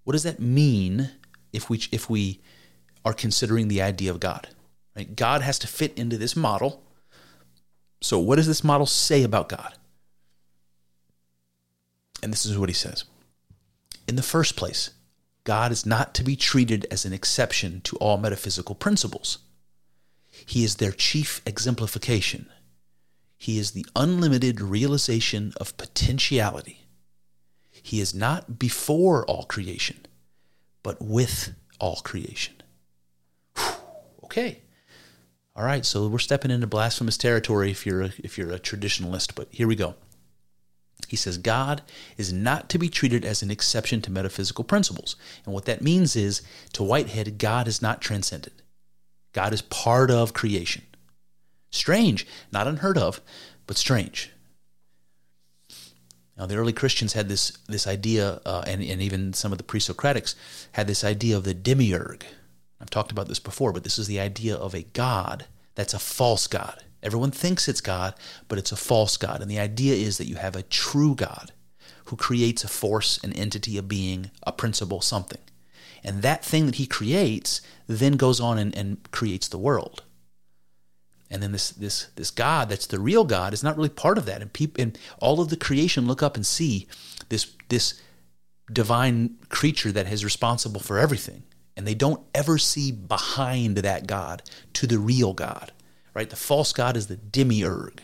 [0.04, 1.10] What does that mean
[1.52, 2.40] if we if we
[3.04, 4.48] are considering the idea of God?
[4.96, 5.14] Right?
[5.14, 6.82] God has to fit into this model.
[8.00, 9.74] So what does this model say about God?
[12.22, 13.04] And this is what he says.
[14.08, 14.90] In the first place,
[15.44, 19.38] God is not to be treated as an exception to all metaphysical principles.
[20.44, 22.50] He is their chief exemplification.
[23.38, 26.86] He is the unlimited realization of potentiality.
[27.70, 30.06] He is not before all creation,
[30.82, 32.54] but with all creation.
[33.56, 33.74] Whew.
[34.24, 34.62] Okay.
[35.54, 39.34] All right, so we're stepping into blasphemous territory if you're a, if you're a traditionalist,
[39.34, 39.94] but here we go.
[41.08, 41.82] He says God
[42.16, 45.16] is not to be treated as an exception to metaphysical principles.
[45.44, 48.60] And what that means is, to Whitehead, God is not transcendent.
[49.36, 50.82] God is part of creation.
[51.70, 53.20] Strange, not unheard of,
[53.66, 54.30] but strange.
[56.38, 59.64] Now, the early Christians had this, this idea, uh, and, and even some of the
[59.64, 60.36] pre Socratics
[60.72, 62.24] had this idea of the demiurge.
[62.80, 65.98] I've talked about this before, but this is the idea of a God that's a
[65.98, 66.82] false God.
[67.02, 68.14] Everyone thinks it's God,
[68.48, 69.42] but it's a false God.
[69.42, 71.52] And the idea is that you have a true God
[72.06, 75.42] who creates a force, an entity, a being, a principle, something.
[76.04, 80.02] And that thing that he creates then goes on and, and creates the world.
[81.30, 84.26] And then this this this God that's the real God is not really part of
[84.26, 84.42] that.
[84.42, 86.86] And people and all of the creation look up and see
[87.28, 88.00] this this
[88.72, 91.42] divine creature that is responsible for everything.
[91.76, 94.42] And they don't ever see behind that God
[94.74, 95.72] to the real God.
[96.14, 96.30] Right?
[96.30, 97.98] The false God is the demiurge.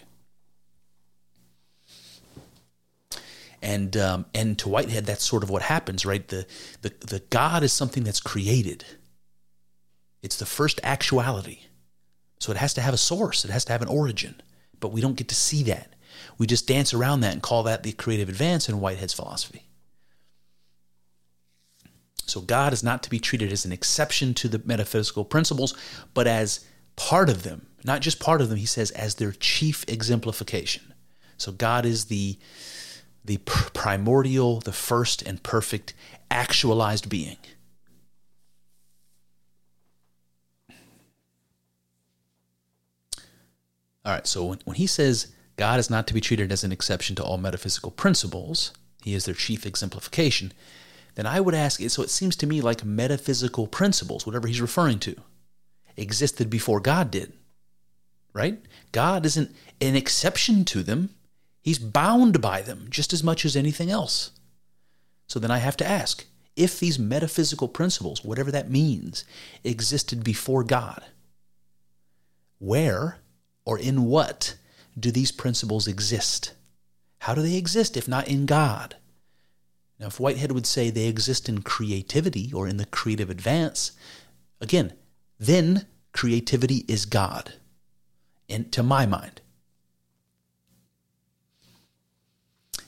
[3.63, 6.27] And um, and to Whitehead, that's sort of what happens, right?
[6.27, 6.47] The,
[6.81, 8.85] the the God is something that's created.
[10.21, 11.61] It's the first actuality.
[12.41, 14.35] So it has to have a source, it has to have an origin.
[14.81, 15.95] But we don't get to see that.
[16.39, 19.69] We just dance around that and call that the creative advance in Whitehead's philosophy.
[22.27, 25.77] So God is not to be treated as an exception to the metaphysical principles,
[26.15, 27.67] but as part of them.
[27.85, 30.95] Not just part of them, he says, as their chief exemplification.
[31.37, 32.39] So God is the,
[33.25, 35.95] the primordial, the first and perfect
[36.31, 37.37] actualized being.
[44.05, 46.73] All right, so when, when he says God is not to be treated as an
[46.73, 50.53] exception to all metaphysical principles, he is their chief exemplification,
[51.14, 54.99] then I would ask, so it seems to me like metaphysical principles, whatever he's referring
[55.01, 55.14] to,
[55.97, 57.33] existed before God did,
[58.33, 58.59] right?
[58.93, 61.11] God isn't an exception to them,
[61.63, 64.33] he's bound by them just as much as anything else.
[65.27, 69.25] So then I have to ask, if these metaphysical principles, whatever that means,
[69.65, 71.03] existed before God,
[72.59, 73.19] where
[73.65, 74.57] or in what
[74.99, 76.53] do these principles exist?
[77.21, 78.97] How do they exist if not in God?
[79.99, 83.93] Now, if Whitehead would say they exist in creativity or in the creative advance,
[84.61, 84.93] again,
[85.39, 87.55] then creativity is God,
[88.49, 89.41] and to my mind.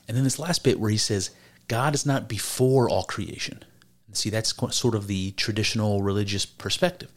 [0.07, 1.30] And then this last bit where he says,
[1.68, 3.64] God is not before all creation.
[4.12, 7.11] See, that's sort of the traditional religious perspective.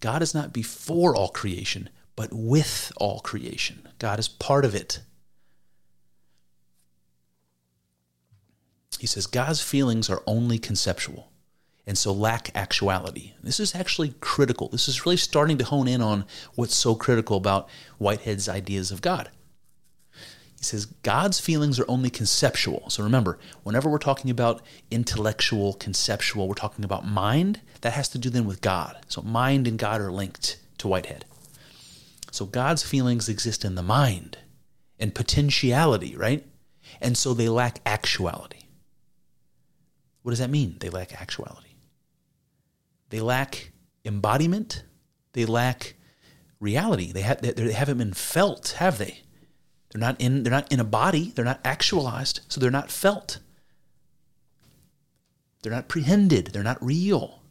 [0.00, 3.88] God is not before all creation, but with all creation.
[3.98, 5.00] God is part of it.
[8.98, 11.30] He says God's feelings are only conceptual
[11.86, 13.32] and so lack actuality.
[13.42, 14.68] This is actually critical.
[14.68, 17.68] This is really starting to hone in on what's so critical about
[17.98, 19.30] Whitehead's ideas of God.
[20.60, 22.90] He says God's feelings are only conceptual.
[22.90, 28.18] So remember, whenever we're talking about intellectual, conceptual, we're talking about mind, that has to
[28.18, 28.98] do then with God.
[29.08, 31.24] So mind and God are linked to Whitehead.
[32.30, 34.36] So God's feelings exist in the mind
[34.98, 36.44] and potentiality, right?
[37.00, 38.64] And so they lack actuality.
[40.20, 40.76] What does that mean?
[40.80, 41.70] They lack actuality.
[43.08, 43.72] They lack
[44.04, 44.82] embodiment.
[45.32, 45.94] They lack
[46.60, 47.12] reality.
[47.12, 49.22] They, have, they haven't been felt, have they?
[49.90, 50.42] They're not in.
[50.42, 51.32] They're not in a body.
[51.34, 53.38] They're not actualized, so they're not felt.
[55.62, 56.52] They're not prehended.
[56.52, 57.42] They're not real.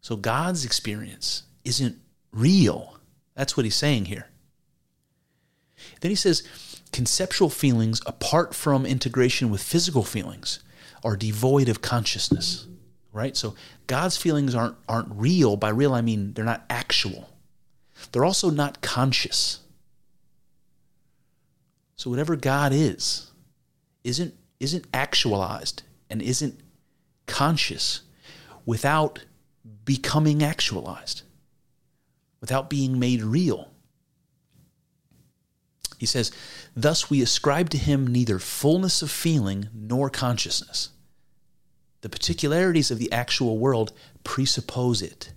[0.00, 1.98] So God's experience isn't
[2.32, 2.98] real.
[3.34, 4.28] That's what he's saying here.
[6.00, 6.42] Then he says
[6.92, 10.60] conceptual feelings, apart from integration with physical feelings,
[11.04, 12.66] are devoid of consciousness.
[13.12, 13.36] Right?
[13.36, 13.54] So
[13.86, 15.56] God's feelings aren't, aren't real.
[15.56, 17.28] By real, I mean they're not actual.
[18.12, 19.60] They're also not conscious.
[21.98, 23.30] So whatever God is,
[24.04, 26.58] isn't, isn't actualized and isn't
[27.26, 28.00] conscious
[28.64, 29.26] without
[29.84, 31.22] becoming actualized
[32.40, 33.70] without being made real.
[35.98, 36.30] He says,
[36.76, 40.90] Thus we ascribe to him neither fullness of feeling nor consciousness.
[42.02, 43.92] The particularities of the actual world
[44.22, 45.32] presuppose it,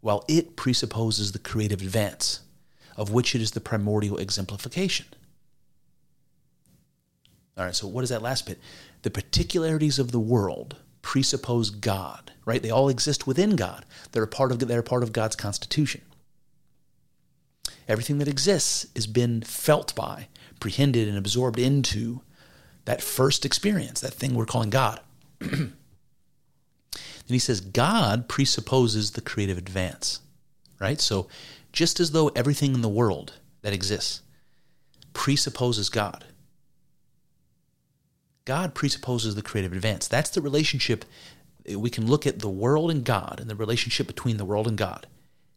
[0.00, 2.40] while it presupposes the creative advance,
[2.96, 5.06] of which it is the primordial exemplification.
[7.56, 8.58] All right, so what is that last bit?
[9.02, 12.62] The particularities of the world presuppose God, right?
[12.62, 13.84] They all exist within God.
[14.12, 16.00] They're a part of, they're part of God's constitution.
[17.86, 20.28] Everything that exists has been felt by,
[20.58, 22.22] prehended, and absorbed into
[22.86, 25.00] that first experience, that thing we're calling God.
[25.38, 25.74] then
[27.26, 30.20] he says God presupposes the creative advance,
[30.80, 31.00] right?
[31.00, 31.28] So
[31.72, 34.22] just as though everything in the world that exists
[35.12, 36.24] presupposes God,
[38.44, 40.06] God presupposes the creative advance.
[40.06, 41.04] That's the relationship.
[41.66, 44.66] Eh, we can look at the world and God and the relationship between the world
[44.66, 45.06] and God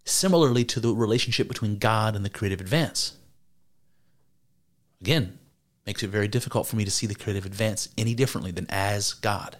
[0.07, 3.17] similarly to the relationship between God and the creative advance.
[5.01, 5.37] Again,
[5.85, 9.13] makes it very difficult for me to see the creative advance any differently than as
[9.13, 9.57] God,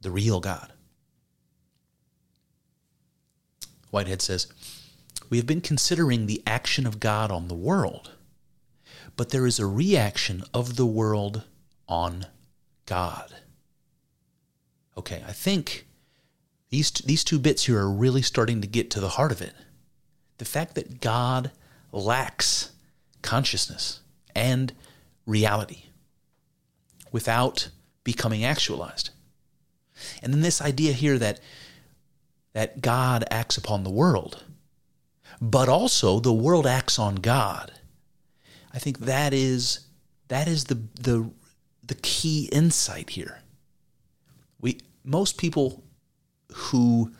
[0.00, 0.72] the real God.
[3.90, 4.48] Whitehead says,
[5.30, 8.12] We have been considering the action of God on the world,
[9.18, 11.42] but there is a reaction of the world
[11.88, 12.24] on
[12.86, 13.34] God.
[14.96, 15.86] Okay, I think
[16.70, 19.54] these, these two bits here are really starting to get to the heart of it.
[20.38, 21.50] The fact that God
[21.90, 22.70] lacks
[23.20, 24.02] consciousness
[24.36, 24.72] and
[25.26, 25.86] reality
[27.10, 27.70] without
[28.04, 29.10] becoming actualized.
[30.22, 31.40] And then this idea here that
[32.52, 34.44] that God acts upon the world,
[35.40, 37.72] but also the world acts on God.
[38.72, 39.80] I think that is
[40.28, 41.30] that is the the
[41.82, 43.40] the key insight here.
[44.60, 45.84] We most people
[46.52, 47.12] who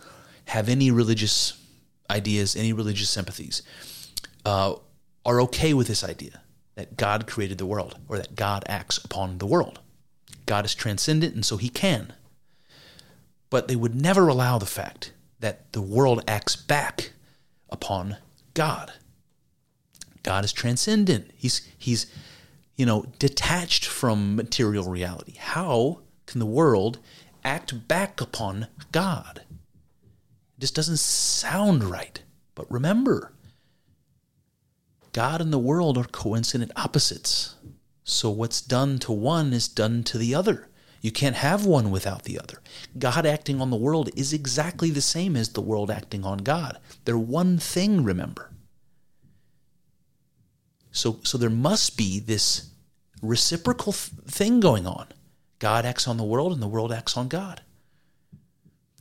[0.46, 1.62] have any religious
[2.10, 3.62] ideas, any religious sympathies,
[4.44, 4.74] uh,
[5.24, 6.40] are okay with this idea
[6.74, 9.80] that God created the world or that God acts upon the world.
[10.46, 12.14] God is transcendent, and so he can.
[13.50, 17.12] But they would never allow the fact that the world acts back
[17.68, 18.16] upon
[18.54, 18.92] God.
[20.28, 21.30] God is transcendent.
[21.34, 22.04] He's he's
[22.76, 25.36] you know detached from material reality.
[25.38, 26.98] How can the world
[27.42, 29.40] act back upon God?
[29.48, 32.22] It just doesn't sound right.
[32.54, 33.32] But remember,
[35.14, 37.54] God and the world are coincident opposites.
[38.04, 40.68] So what's done to one is done to the other.
[41.00, 42.60] You can't have one without the other.
[42.98, 46.78] God acting on the world is exactly the same as the world acting on God.
[47.06, 48.50] They're one thing, remember.
[50.98, 52.70] So, so there must be this
[53.22, 55.06] reciprocal thing going on.
[55.58, 57.62] God acts on the world and the world acts on God.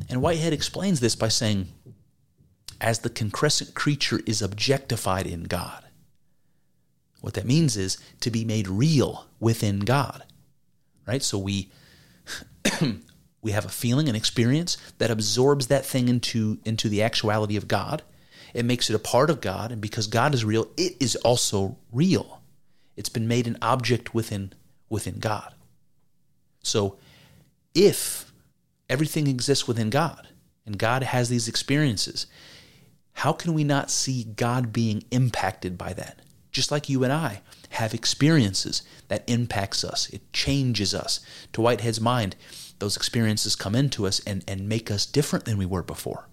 [0.09, 1.67] And Whitehead explains this by saying,
[2.79, 5.85] as the concrescent creature is objectified in God.
[7.21, 10.23] What that means is to be made real within God.
[11.07, 11.23] Right?
[11.23, 11.71] So we
[13.41, 17.67] we have a feeling, an experience that absorbs that thing into into the actuality of
[17.67, 18.03] God.
[18.53, 21.77] It makes it a part of God, and because God is real, it is also
[21.91, 22.41] real.
[22.95, 24.53] It's been made an object within
[24.89, 25.53] within God.
[26.63, 26.97] So
[27.75, 28.31] if
[28.89, 30.27] everything exists within God
[30.65, 32.27] and God has these experiences,
[33.13, 36.21] how can we not see God being impacted by that?
[36.51, 40.09] Just like you and I have experiences that impacts us.
[40.09, 41.19] It changes us.
[41.53, 42.35] To Whitehead's mind,
[42.79, 46.27] those experiences come into us and, and make us different than we were before.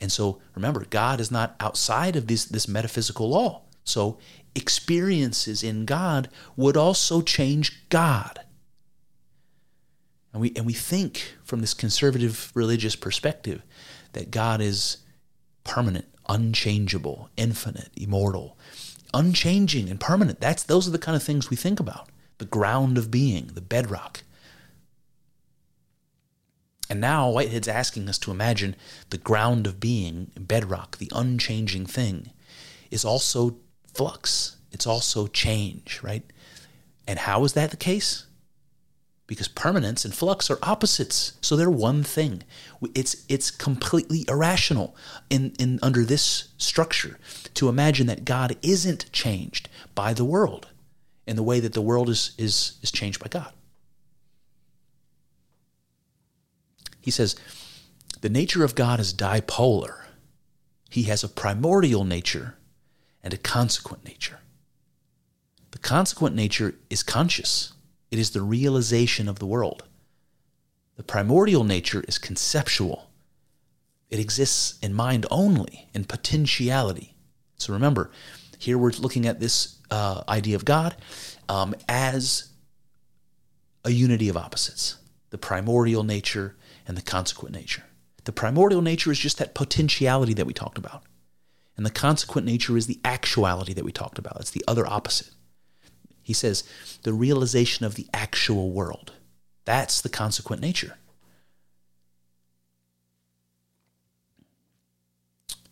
[0.00, 3.62] And so remember, God is not outside of this, this metaphysical law.
[3.84, 4.18] So
[4.54, 8.40] experiences in God would also change God.
[10.32, 13.62] And we, and we think from this conservative religious perspective
[14.12, 14.98] that God is
[15.64, 18.58] permanent, unchangeable, infinite, immortal,
[19.14, 20.40] unchanging and permanent.
[20.40, 22.08] That's those are the kind of things we think about.
[22.38, 24.24] The ground of being, the bedrock.
[26.88, 28.76] And now Whitehead's asking us to imagine
[29.10, 32.30] the ground of being, bedrock, the unchanging thing,
[32.90, 33.56] is also
[33.92, 34.56] flux.
[34.70, 36.22] It's also change, right?
[37.06, 38.26] And how is that the case?
[39.26, 42.44] Because permanence and flux are opposites, so they're one thing.
[42.94, 44.94] It's it's completely irrational
[45.28, 47.18] in, in under this structure
[47.54, 50.68] to imagine that God isn't changed by the world
[51.26, 53.52] in the way that the world is is is changed by God.
[57.06, 57.36] He says,
[58.20, 60.06] the nature of God is dipolar.
[60.90, 62.56] He has a primordial nature
[63.22, 64.40] and a consequent nature.
[65.70, 67.74] The consequent nature is conscious,
[68.10, 69.84] it is the realization of the world.
[70.96, 73.08] The primordial nature is conceptual,
[74.10, 77.14] it exists in mind only, in potentiality.
[77.56, 78.10] So remember,
[78.58, 80.96] here we're looking at this uh, idea of God
[81.48, 82.48] um, as
[83.84, 84.96] a unity of opposites
[85.30, 86.56] the primordial nature
[86.86, 87.84] and the consequent nature.
[88.24, 91.04] The primordial nature is just that potentiality that we talked about.
[91.76, 94.38] And the consequent nature is the actuality that we talked about.
[94.40, 95.30] It's the other opposite.
[96.22, 96.64] He says
[97.02, 99.12] the realization of the actual world.
[99.64, 100.96] That's the consequent nature.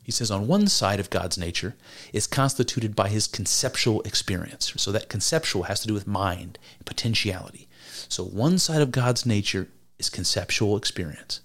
[0.05, 1.77] He says on one side of God's nature
[2.13, 4.75] is constituted by his conceptual experience.
[4.77, 7.69] So that conceptual has to do with mind, potentiality.
[8.09, 9.69] So one side of God's nature
[10.05, 11.41] is conceptual experience.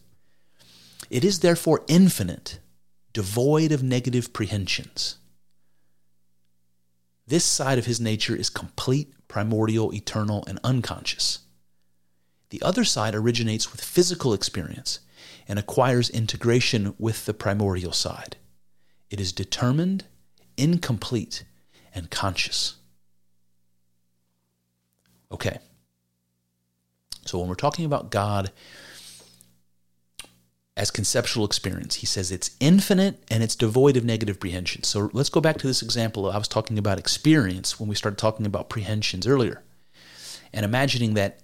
[1.10, 2.60] It is therefore infinite,
[3.14, 5.18] devoid of negative prehensions.
[7.26, 11.40] This side of his nature is complete, primordial, eternal, and unconscious.
[12.50, 15.00] The other side originates with physical experience
[15.48, 18.36] and acquires integration with the primordial side.
[19.10, 20.06] It is determined,
[20.58, 21.44] incomplete,
[21.94, 22.76] and conscious.
[25.32, 25.60] Okay.
[27.30, 28.52] So when we're talking about God
[30.80, 31.96] as conceptual experience.
[31.96, 34.84] He says it's infinite and it's devoid of negative prehension.
[34.84, 36.32] So let's go back to this example.
[36.32, 39.62] I was talking about experience when we started talking about prehensions earlier.
[40.54, 41.42] And imagining that,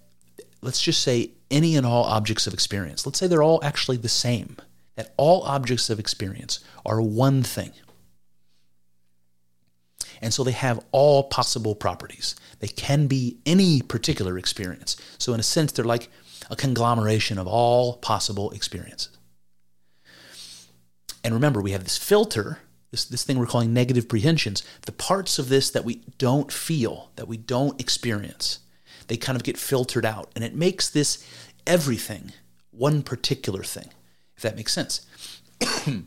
[0.62, 4.08] let's just say any and all objects of experience, let's say they're all actually the
[4.08, 4.56] same,
[4.94, 7.72] that all objects of experience are one thing.
[10.20, 12.36] And so they have all possible properties.
[12.60, 14.96] They can be any particular experience.
[15.18, 16.08] So, in a sense, they're like
[16.50, 19.16] a conglomeration of all possible experiences.
[21.24, 22.60] And remember, we have this filter,
[22.92, 24.62] this, this thing we're calling negative prehensions.
[24.82, 28.60] The parts of this that we don't feel, that we don't experience,
[29.08, 30.30] they kind of get filtered out.
[30.34, 31.24] And it makes this
[31.66, 32.32] everything
[32.70, 33.90] one particular thing,
[34.36, 35.04] if that makes sense.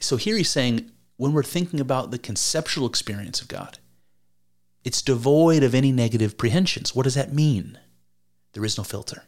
[0.00, 3.78] so here he's saying when we're thinking about the conceptual experience of God,
[4.84, 6.94] it's devoid of any negative prehensions.
[6.94, 7.78] What does that mean?
[8.52, 9.24] There is no filter.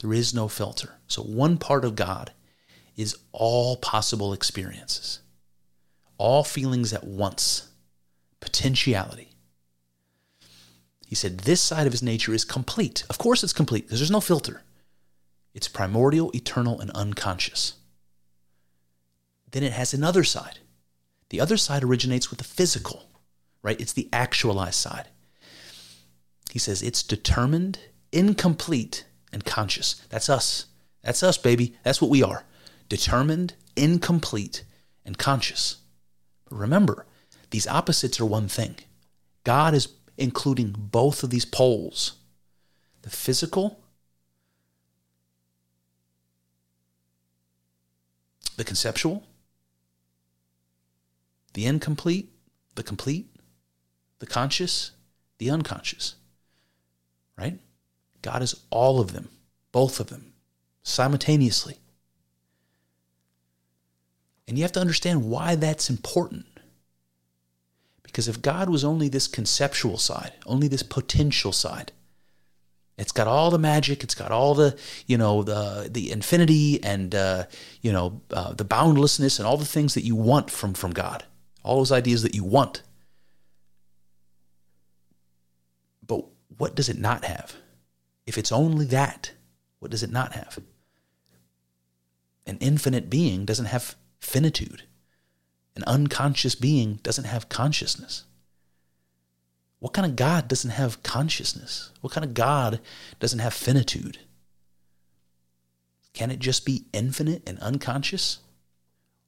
[0.00, 0.94] There is no filter.
[1.06, 2.32] So, one part of God
[2.96, 5.20] is all possible experiences,
[6.16, 7.68] all feelings at once,
[8.40, 9.30] potentiality.
[11.06, 13.04] He said this side of his nature is complete.
[13.10, 14.62] Of course, it's complete because there's no filter.
[15.52, 17.74] It's primordial, eternal, and unconscious.
[19.50, 20.58] Then it has another side.
[21.30, 23.08] The other side originates with the physical,
[23.62, 23.80] right?
[23.80, 25.08] It's the actualized side.
[26.50, 27.78] He says it's determined,
[28.12, 29.94] incomplete, and conscious.
[30.08, 30.66] That's us.
[31.02, 31.76] That's us, baby.
[31.84, 32.44] That's what we are
[32.88, 34.64] determined, incomplete,
[35.04, 35.76] and conscious.
[36.44, 37.06] But remember,
[37.50, 38.76] these opposites are one thing.
[39.44, 39.88] God is
[40.18, 42.14] including both of these poles
[43.02, 43.80] the physical,
[48.58, 49.24] the conceptual,
[51.54, 52.30] the incomplete,
[52.74, 53.28] the complete,
[54.18, 54.92] the conscious,
[55.38, 56.14] the unconscious.
[57.36, 57.58] Right?
[58.22, 59.28] God is all of them,
[59.72, 60.32] both of them,
[60.82, 61.78] simultaneously.
[64.46, 66.46] And you have to understand why that's important.
[68.02, 71.92] Because if God was only this conceptual side, only this potential side,
[72.98, 74.76] it's got all the magic, it's got all the,
[75.06, 77.44] you know, the the infinity and uh,
[77.80, 81.24] you know, uh, the boundlessness and all the things that you want from from God.
[81.62, 82.82] All those ideas that you want.
[86.06, 86.24] But
[86.56, 87.54] what does it not have?
[88.26, 89.32] If it's only that,
[89.78, 90.58] what does it not have?
[92.46, 94.84] An infinite being doesn't have finitude.
[95.76, 98.24] An unconscious being doesn't have consciousness.
[99.78, 101.90] What kind of God doesn't have consciousness?
[102.00, 102.80] What kind of God
[103.18, 104.18] doesn't have finitude?
[106.12, 108.40] Can it just be infinite and unconscious?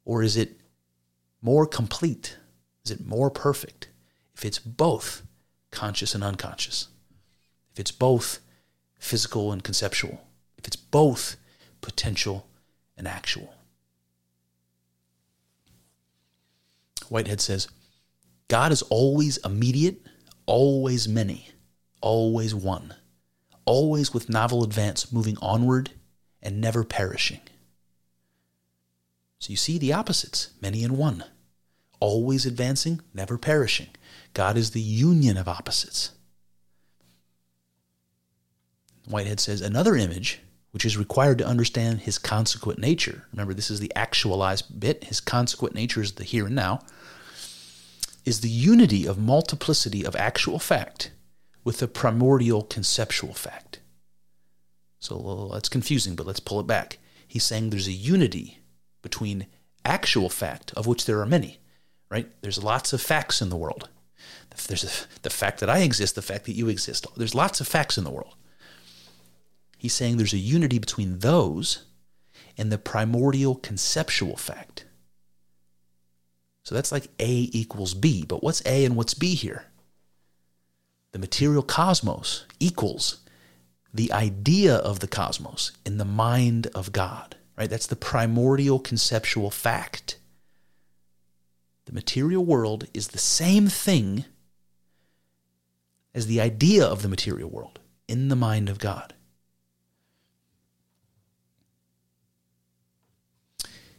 [0.04, 0.60] Or is it
[1.42, 2.36] more complete?
[2.84, 3.88] Is it more perfect?
[4.34, 5.22] If it's both
[5.70, 6.88] conscious and unconscious,
[7.72, 8.38] if it's both
[8.98, 10.22] physical and conceptual,
[10.56, 11.36] if it's both
[11.80, 12.46] potential
[12.96, 13.52] and actual.
[17.08, 17.68] Whitehead says
[18.48, 20.06] God is always immediate,
[20.46, 21.48] always many,
[22.00, 22.94] always one,
[23.64, 25.90] always with novel advance moving onward
[26.42, 27.40] and never perishing.
[29.38, 31.24] So you see the opposites, many and one,
[32.02, 33.86] always advancing, never perishing.
[34.34, 36.10] God is the union of opposites.
[39.06, 40.40] Whitehead says another image
[40.72, 43.26] which is required to understand his consequent nature.
[43.30, 45.04] Remember, this is the actualized bit.
[45.04, 46.80] His consequent nature is the here and now.
[48.24, 51.12] Is the unity of multiplicity of actual fact
[51.62, 53.78] with the primordial conceptual fact.
[54.98, 56.98] So that's confusing, but let's pull it back.
[57.28, 58.58] He's saying there's a unity
[59.02, 59.46] between
[59.84, 61.58] actual fact, of which there are many,
[62.12, 62.30] right?
[62.42, 63.88] There's lots of facts in the world.
[64.68, 67.06] There's a, the fact that I exist, the fact that you exist.
[67.16, 68.34] There's lots of facts in the world.
[69.78, 71.86] He's saying there's a unity between those
[72.58, 74.84] and the primordial conceptual fact.
[76.64, 78.26] So that's like A equals B.
[78.28, 79.64] But what's A and what's B here?
[81.12, 83.20] The material cosmos equals
[83.92, 87.70] the idea of the cosmos in the mind of God, right?
[87.70, 90.18] That's the primordial conceptual fact.
[91.92, 94.24] The material world is the same thing
[96.14, 99.12] as the idea of the material world in the mind of God.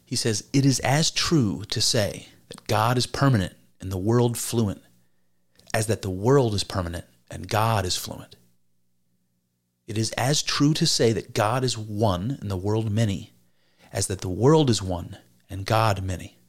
[0.03, 4.39] He says, It is as true to say that God is permanent and the world
[4.39, 4.81] fluent
[5.71, 8.37] as that the world is permanent and God is fluent.
[9.85, 13.33] It is as true to say that God is one and the world many
[13.91, 16.39] as that the world is one and God many.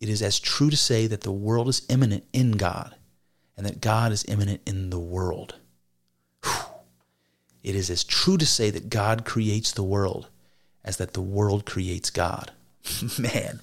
[0.00, 2.94] It is as true to say that the world is immanent in God
[3.56, 5.56] and that God is immanent in the world.
[6.42, 6.52] Whew.
[7.62, 10.28] it is as true to say that God creates the world
[10.82, 12.52] as that the world creates God.
[13.18, 13.60] Man,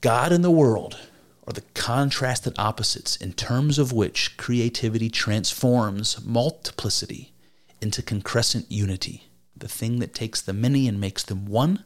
[0.00, 0.98] God and the world
[1.46, 7.34] are the contrasted opposites in terms of which creativity transforms multiplicity
[7.82, 9.28] into concrescent unity.
[9.54, 11.84] The thing that takes the many and makes them one,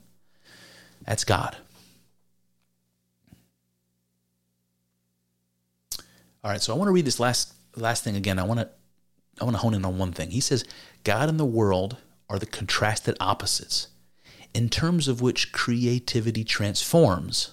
[1.04, 1.56] that's God.
[6.44, 8.38] All right, so I want to read this last last thing again.
[8.38, 8.68] I want to
[9.40, 10.30] I want to hone in on one thing.
[10.30, 10.64] He says,
[11.04, 11.96] God and the world
[12.28, 13.88] are the contrasted opposites,
[14.54, 17.52] in terms of which creativity transforms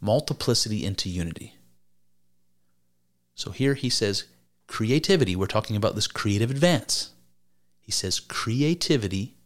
[0.00, 1.56] multiplicity into unity.
[3.34, 4.24] So here he says,
[4.66, 7.10] creativity, we're talking about this creative advance.
[7.80, 9.36] He says, creativity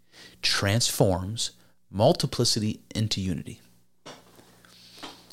[0.43, 1.53] transforms
[1.91, 3.61] multiplicity into unity.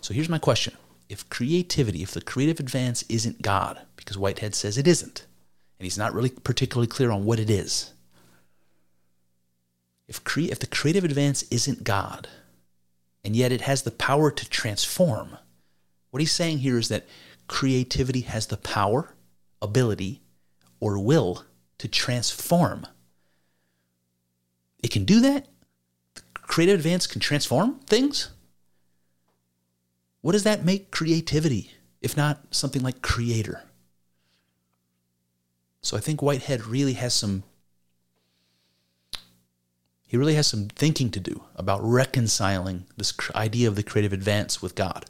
[0.01, 0.73] So here's my question.
[1.07, 5.25] If creativity, if the creative advance isn't God, because Whitehead says it isn't,
[5.79, 7.93] and he's not really particularly clear on what it is.
[10.07, 12.27] If, cre- if the creative advance isn't God,
[13.23, 15.37] and yet it has the power to transform,
[16.11, 17.07] what he's saying here is that
[17.47, 19.15] creativity has the power,
[19.61, 20.21] ability,
[20.79, 21.43] or will
[21.77, 22.87] to transform.
[24.81, 25.47] It can do that?
[26.13, 28.29] The creative advance can transform things?
[30.25, 31.69] What does that make creativity,
[32.01, 33.61] if not something like creator?
[35.83, 37.43] So I think Whitehead really has some
[40.07, 44.63] he really has some thinking to do about reconciling this idea of the creative advance
[44.63, 45.05] with God.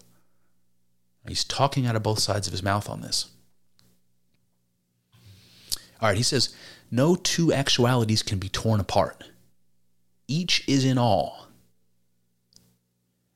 [1.26, 3.30] He's talking out of both sides of his mouth on this.
[6.02, 6.54] All right, he says,
[6.92, 9.24] no two actualities can be torn apart.
[10.28, 11.48] Each is in all.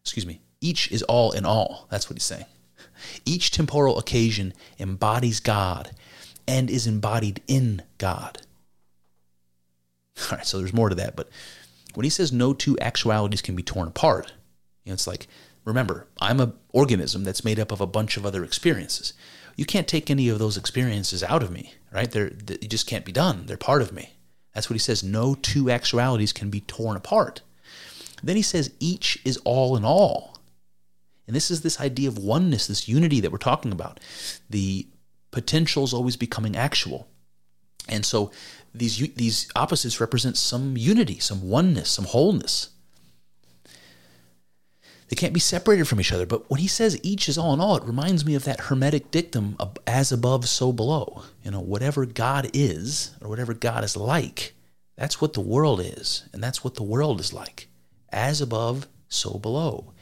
[0.02, 0.42] Excuse me.
[0.62, 1.88] Each is all in all.
[1.90, 2.46] That's what he's saying.
[3.26, 5.92] Each temporal occasion embodies God
[6.48, 8.42] and is embodied in God.
[10.32, 11.30] All right, so there's more to that, but
[11.94, 14.34] when he says no two actualities can be torn apart,
[14.84, 15.28] you know, it's like,
[15.64, 19.14] remember, I'm an organism that's made up of a bunch of other experiences.
[19.56, 22.10] You can't take any of those experiences out of me, right?
[22.10, 23.46] They're, they just can't be done.
[23.46, 24.14] They're part of me.
[24.54, 25.04] That's what he says.
[25.04, 27.42] No two actualities can be torn apart.
[28.24, 30.39] Then he says each is all in all.
[31.30, 34.00] And this is this idea of oneness, this unity that we're talking about.
[34.50, 34.88] The
[35.30, 37.08] potential is always becoming actual.
[37.88, 38.32] And so
[38.74, 42.70] these, these opposites represent some unity, some oneness, some wholeness.
[45.10, 46.26] They can't be separated from each other.
[46.26, 49.12] But when he says each is all in all, it reminds me of that Hermetic
[49.12, 49.56] dictum
[49.86, 51.26] as above, so below.
[51.44, 54.56] You know, whatever God is, or whatever God is like,
[54.96, 56.28] that's what the world is.
[56.34, 57.68] And that's what the world is like.
[58.12, 59.94] As above, so below.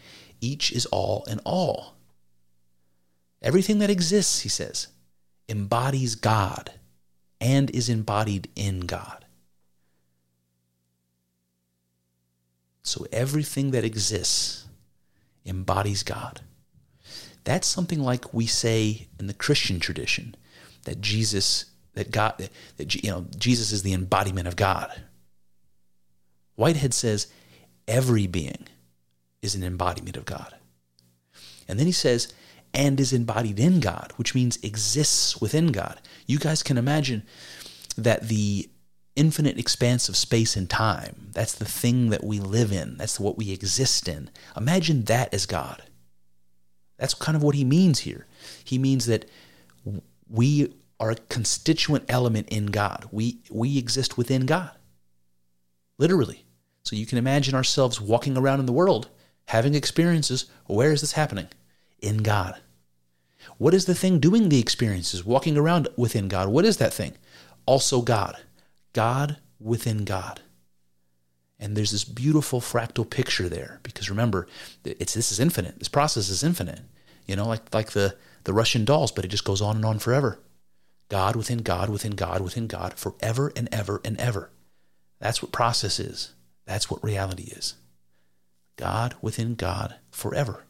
[0.41, 1.95] Each is all in all.
[3.41, 4.87] Everything that exists, he says,
[5.47, 6.71] embodies God
[7.39, 9.25] and is embodied in God.
[12.83, 14.65] So everything that exists
[15.45, 16.41] embodies God.
[17.43, 20.35] That's something like we say in the Christian tradition
[20.83, 25.03] that Jesus that God that you know Jesus is the embodiment of God.
[26.55, 27.27] Whitehead says
[27.87, 28.67] every being
[29.41, 30.55] is an embodiment of God.
[31.67, 32.33] And then he says
[32.73, 35.99] and is embodied in God, which means exists within God.
[36.25, 37.23] You guys can imagine
[37.97, 38.69] that the
[39.15, 43.37] infinite expanse of space and time, that's the thing that we live in, that's what
[43.37, 44.29] we exist in.
[44.55, 45.81] Imagine that as God.
[46.97, 48.27] That's kind of what he means here.
[48.63, 49.25] He means that
[50.29, 53.07] we are a constituent element in God.
[53.11, 54.71] We we exist within God.
[55.97, 56.45] Literally.
[56.83, 59.09] So you can imagine ourselves walking around in the world
[59.47, 60.45] having experiences.
[60.65, 61.47] Where is this happening?
[61.99, 62.59] In God.
[63.57, 66.49] What is the thing doing the experiences, walking around within God?
[66.49, 67.13] What is that thing?
[67.65, 68.37] Also God.
[68.93, 70.41] God within God.
[71.59, 74.47] And there's this beautiful fractal picture there because remember,
[74.83, 75.79] it's this is infinite.
[75.79, 76.81] This process is infinite.
[77.25, 79.97] You know, like like the the Russian dolls, but it just goes on and on
[79.99, 80.39] forever.
[81.09, 84.51] God within God within God within God forever and ever and ever.
[85.19, 86.33] That's what process is.
[86.65, 87.73] That's what reality is.
[88.77, 90.63] God within God forever.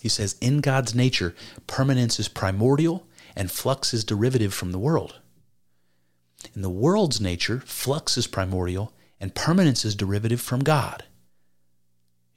[0.00, 1.34] He says, in God's nature,
[1.66, 3.06] permanence is primordial
[3.36, 5.20] and flux is derivative from the world.
[6.54, 11.04] In the world's nature, flux is primordial and permanence is derivative from God.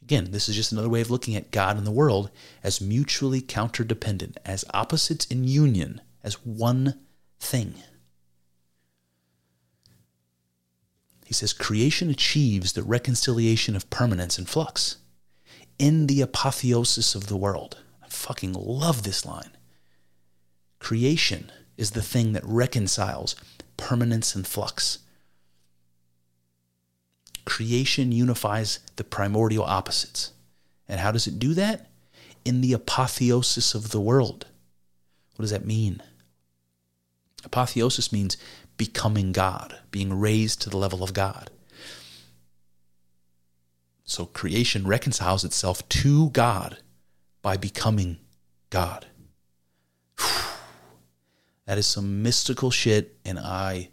[0.03, 2.29] Again, this is just another way of looking at God and the world
[2.63, 6.99] as mutually counterdependent, as opposites in union, as one
[7.39, 7.73] thing.
[11.26, 14.97] He says creation achieves the reconciliation of permanence and flux
[15.80, 17.80] in the apotheosis of the world.
[18.03, 19.57] I fucking love this line.
[20.80, 23.36] Creation is the thing that reconciles
[23.76, 24.99] permanence and flux.
[27.43, 30.32] Creation unifies the primordial opposites.
[30.88, 31.89] And how does it do that?
[32.45, 34.45] In the apotheosis of the world.
[35.36, 36.01] What does that mean?
[37.43, 38.38] Apotheosis means
[38.78, 41.49] becoming God, being raised to the level of God.
[44.03, 46.78] So creation reconciles itself to God
[47.41, 48.17] by becoming
[48.69, 49.07] God.
[51.65, 53.89] That is some mystical shit, and I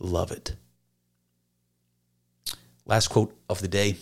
[0.00, 0.56] love it.
[2.86, 3.98] Last quote of the day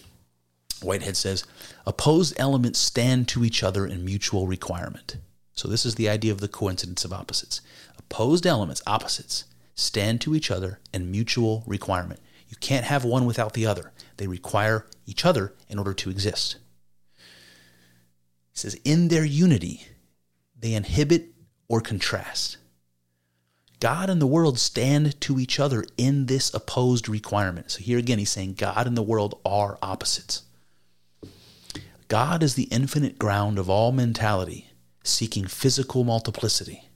[0.82, 1.44] Whitehead says,
[1.84, 5.16] Opposed elements stand to each other in mutual requirement.
[5.52, 7.60] So, this is the idea of the coincidence of opposites.
[7.98, 9.44] Opposed elements, opposites,
[9.76, 12.18] stand to each other in mutual requirement.
[12.48, 13.92] You can't have one without the other.
[14.16, 16.56] They require each other in order to exist.
[18.52, 19.86] He says, in their unity,
[20.58, 21.26] they inhibit
[21.68, 22.56] or contrast.
[23.78, 27.70] God and the world stand to each other in this opposed requirement.
[27.70, 30.44] So here again, he's saying God and the world are opposites.
[32.08, 34.70] God is the infinite ground of all mentality,
[35.02, 36.88] seeking physical multiplicity.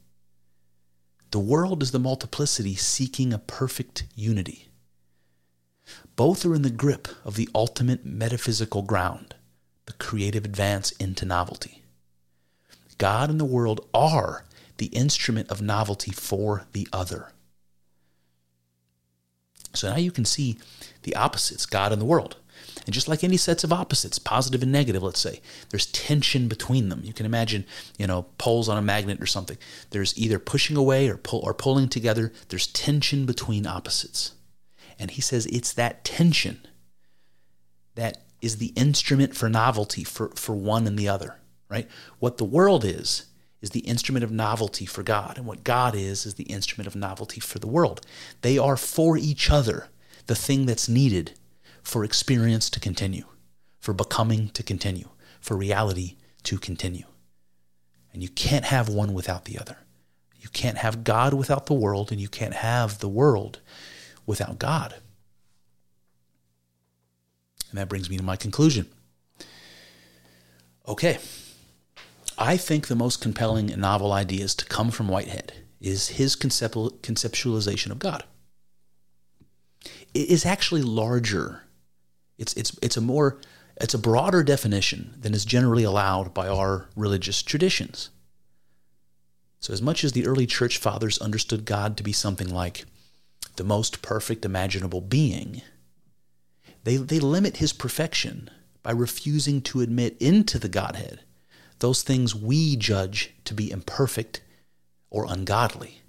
[1.31, 4.69] The world is the multiplicity seeking a perfect unity.
[6.17, 9.35] Both are in the grip of the ultimate metaphysical ground,
[9.87, 11.83] the creative advance into novelty.
[12.99, 14.45] God and the world are
[14.79, 17.33] the instrument of novelty for the other.
[19.73, 20.59] So now you can see
[21.03, 22.37] the opposites, God and the world.
[22.87, 25.41] And just like any sets of opposites, positive and negative, let's say,
[25.71, 27.03] there's tension between them.
[27.05, 27.65] You can imagine,
[27.99, 29.59] you know, poles on a magnet or something.
[29.91, 32.33] There's either pushing away or pull or pulling together.
[32.49, 34.33] There's tension between opposites.
[34.99, 36.67] And he says it's that tension
[37.95, 41.37] that is the instrument for novelty for, for one and the other,
[41.69, 41.89] right?
[42.19, 43.27] What the world is,
[43.61, 45.37] is the instrument of novelty for God.
[45.37, 48.01] And what God is, is the instrument of novelty for the world.
[48.41, 49.89] They are for each other
[50.27, 51.33] the thing that's needed
[51.83, 53.25] for experience to continue,
[53.79, 55.09] for becoming to continue,
[55.41, 57.07] for reality to continue.
[58.13, 59.79] And you can't have one without the other.
[60.41, 63.61] You can't have God without the world, and you can't have the world
[64.27, 64.95] without God.
[67.71, 68.87] And that brings me to my conclusion.
[70.89, 71.19] Okay.
[72.37, 77.91] I think the most compelling and novel ideas to come from Whitehead is his conceptualization
[77.91, 78.25] of God.
[80.15, 81.63] It is actually larger.
[82.41, 83.39] It's, it's, it's a more
[83.81, 88.11] it's a broader definition than is generally allowed by our religious traditions.
[89.59, 92.85] So, as much as the early church fathers understood God to be something like
[93.57, 95.63] the most perfect imaginable being,
[96.85, 98.51] they, they limit his perfection
[98.83, 101.21] by refusing to admit into the Godhead
[101.79, 104.43] those things we judge to be imperfect
[105.09, 106.03] or ungodly.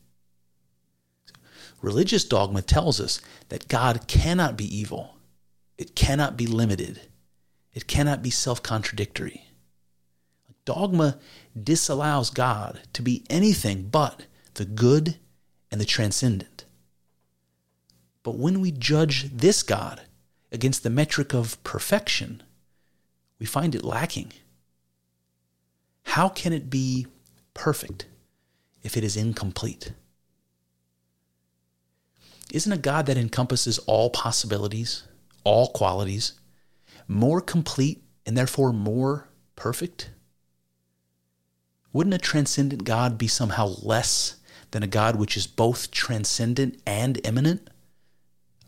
[1.81, 5.15] Religious dogma tells us that God cannot be evil,
[5.81, 7.01] it cannot be limited,
[7.73, 9.47] it cannot be self contradictory.
[10.63, 11.17] Dogma
[11.59, 15.17] disallows God to be anything but the good
[15.71, 16.65] and the transcendent.
[18.21, 20.01] But when we judge this God
[20.51, 22.43] against the metric of perfection,
[23.39, 24.33] we find it lacking.
[26.03, 27.07] How can it be
[27.55, 28.05] perfect
[28.83, 29.93] if it is incomplete?
[32.51, 35.05] Isn't a God that encompasses all possibilities,
[35.43, 36.33] all qualities,
[37.07, 40.11] more complete and therefore more perfect?
[41.93, 44.37] Wouldn't a transcendent God be somehow less
[44.71, 47.69] than a God which is both transcendent and immanent?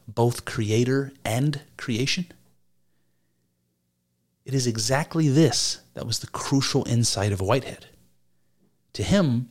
[0.08, 2.26] both creator and creation?
[4.46, 7.88] It is exactly this that was the crucial insight of Whitehead.
[8.94, 9.50] To him,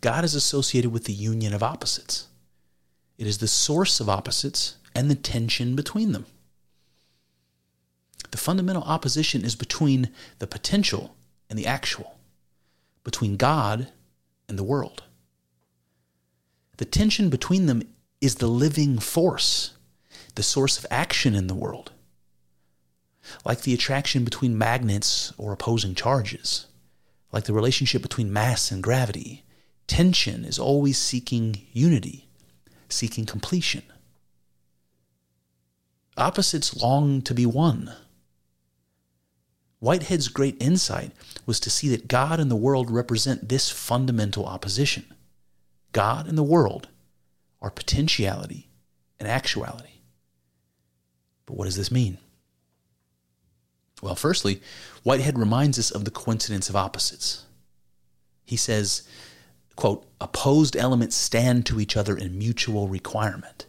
[0.00, 2.28] God is associated with the union of opposites.
[3.16, 6.26] It is the source of opposites and the tension between them.
[8.30, 11.14] The fundamental opposition is between the potential
[11.48, 12.18] and the actual,
[13.04, 13.92] between God
[14.48, 15.04] and the world.
[16.78, 17.82] The tension between them
[18.20, 19.74] is the living force,
[20.34, 21.92] the source of action in the world.
[23.44, 26.66] Like the attraction between magnets or opposing charges,
[27.32, 29.44] like the relationship between mass and gravity,
[29.86, 32.28] tension is always seeking unity,
[32.88, 33.82] seeking completion.
[36.16, 37.92] Opposites long to be one.
[39.80, 41.12] Whitehead's great insight
[41.44, 45.04] was to see that God and the world represent this fundamental opposition.
[45.92, 46.88] God and the world
[47.60, 48.68] are potentiality
[49.18, 50.00] and actuality.
[51.46, 52.18] But what does this mean?
[54.02, 54.60] Well, firstly,
[55.02, 57.44] Whitehead reminds us of the coincidence of opposites.
[58.44, 59.02] He says,
[59.76, 63.66] quote, opposed elements stand to each other in mutual requirement.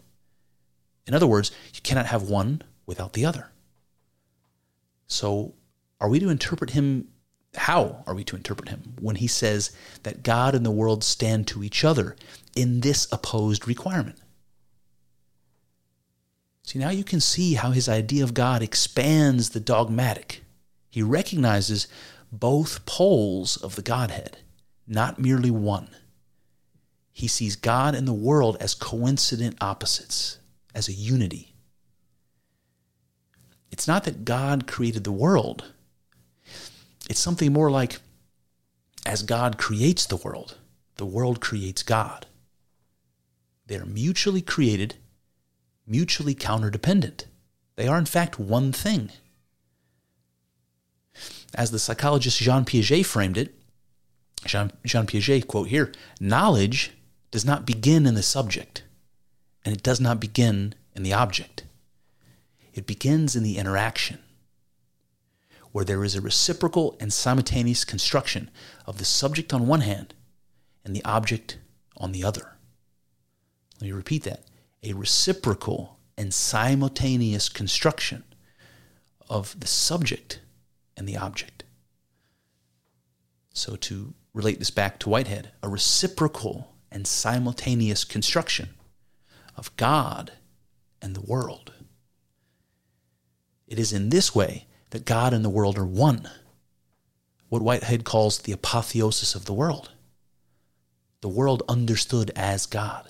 [1.07, 3.51] In other words, you cannot have one without the other.
[5.07, 5.53] So,
[6.01, 7.09] are we to interpret him?
[7.55, 9.71] How are we to interpret him when he says
[10.03, 12.15] that God and the world stand to each other
[12.55, 14.17] in this opposed requirement?
[16.63, 20.43] See, now you can see how his idea of God expands the dogmatic.
[20.89, 21.87] He recognizes
[22.31, 24.39] both poles of the Godhead,
[24.87, 25.89] not merely one.
[27.13, 30.39] He sees God and the world as coincident opposites,
[30.75, 31.55] as a unity.
[33.71, 35.71] It's not that God created the world,
[37.09, 37.97] it's something more like
[39.05, 40.57] as God creates the world,
[40.97, 42.27] the world creates God.
[43.65, 44.95] They are mutually created
[45.87, 47.25] mutually counterdependent.
[47.75, 49.11] They are, in fact, one thing.
[51.53, 53.53] As the psychologist Jean Piaget framed it,
[54.45, 56.91] Jean, Jean Piaget, quote here, knowledge
[57.31, 58.83] does not begin in the subject,
[59.65, 61.63] and it does not begin in the object.
[62.73, 64.19] It begins in the interaction,
[65.71, 68.51] where there is a reciprocal and simultaneous construction
[68.85, 70.13] of the subject on one hand
[70.85, 71.57] and the object
[71.97, 72.53] on the other.
[73.81, 74.45] Let me repeat that
[74.83, 78.23] a reciprocal and simultaneous construction
[79.27, 80.39] of the subject
[80.95, 81.63] and the object.
[83.53, 88.69] So, to relate this back to Whitehead, a reciprocal and simultaneous construction
[89.55, 90.33] of God
[91.01, 91.73] and the world.
[93.67, 96.29] It is in this way that God and the world are one,
[97.49, 99.91] what Whitehead calls the apotheosis of the world,
[101.21, 103.09] the world understood as God.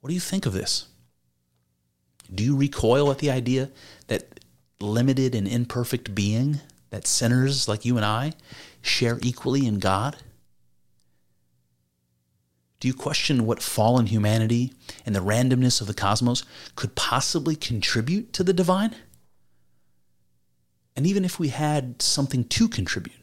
[0.00, 0.86] What do you think of this?
[2.34, 3.70] Do you recoil at the idea
[4.08, 4.40] that
[4.80, 6.60] limited and imperfect being,
[6.90, 8.32] that sinners like you and I,
[8.82, 10.16] share equally in God?
[12.84, 14.74] Do you question what fallen humanity
[15.06, 16.44] and the randomness of the cosmos
[16.76, 18.94] could possibly contribute to the divine?
[20.94, 23.16] And even if we had something to contribute,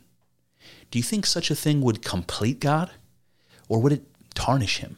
[0.89, 2.89] do you think such a thing would complete God
[3.69, 4.97] or would it tarnish him?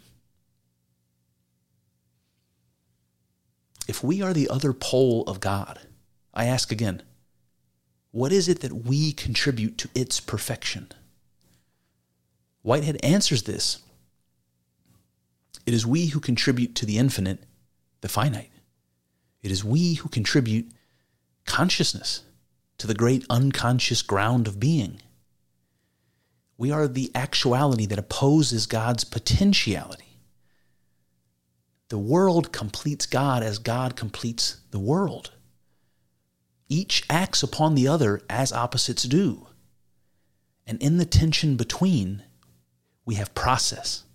[3.85, 5.77] If we are the other pole of God,
[6.34, 7.03] I ask again,
[8.11, 10.88] what is it that we contribute to its perfection?
[12.61, 13.80] Whitehead answers this.
[15.65, 17.43] It is we who contribute to the infinite,
[18.01, 18.51] the finite.
[19.41, 20.71] It is we who contribute
[21.45, 22.23] consciousness
[22.77, 25.01] to the great unconscious ground of being.
[26.57, 30.19] We are the actuality that opposes God's potentiality.
[31.89, 35.31] The world completes God as God completes the world.
[36.69, 39.47] Each acts upon the other as opposites do.
[40.65, 42.23] And in the tension between,
[43.05, 44.05] we have process.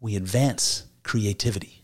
[0.00, 1.82] We advance creativity.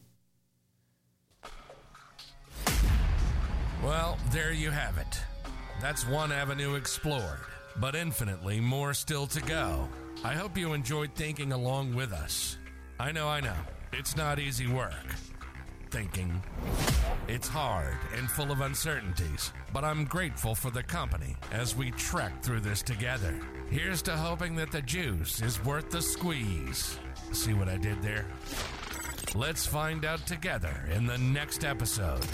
[3.83, 5.21] Well, there you have it.
[5.81, 7.41] That's one avenue explored,
[7.77, 9.89] but infinitely more still to go.
[10.23, 12.57] I hope you enjoyed thinking along with us.
[13.01, 13.57] I know, I know.
[13.93, 14.93] It's not easy work.
[15.91, 16.41] Thinking.
[17.29, 22.43] It's hard and full of uncertainties, but I'm grateful for the company as we trek
[22.43, 23.39] through this together.
[23.71, 26.99] Here's to hoping that the juice is worth the squeeze.
[27.35, 28.25] See what I did there?
[29.35, 32.25] Let's find out together in the next episode.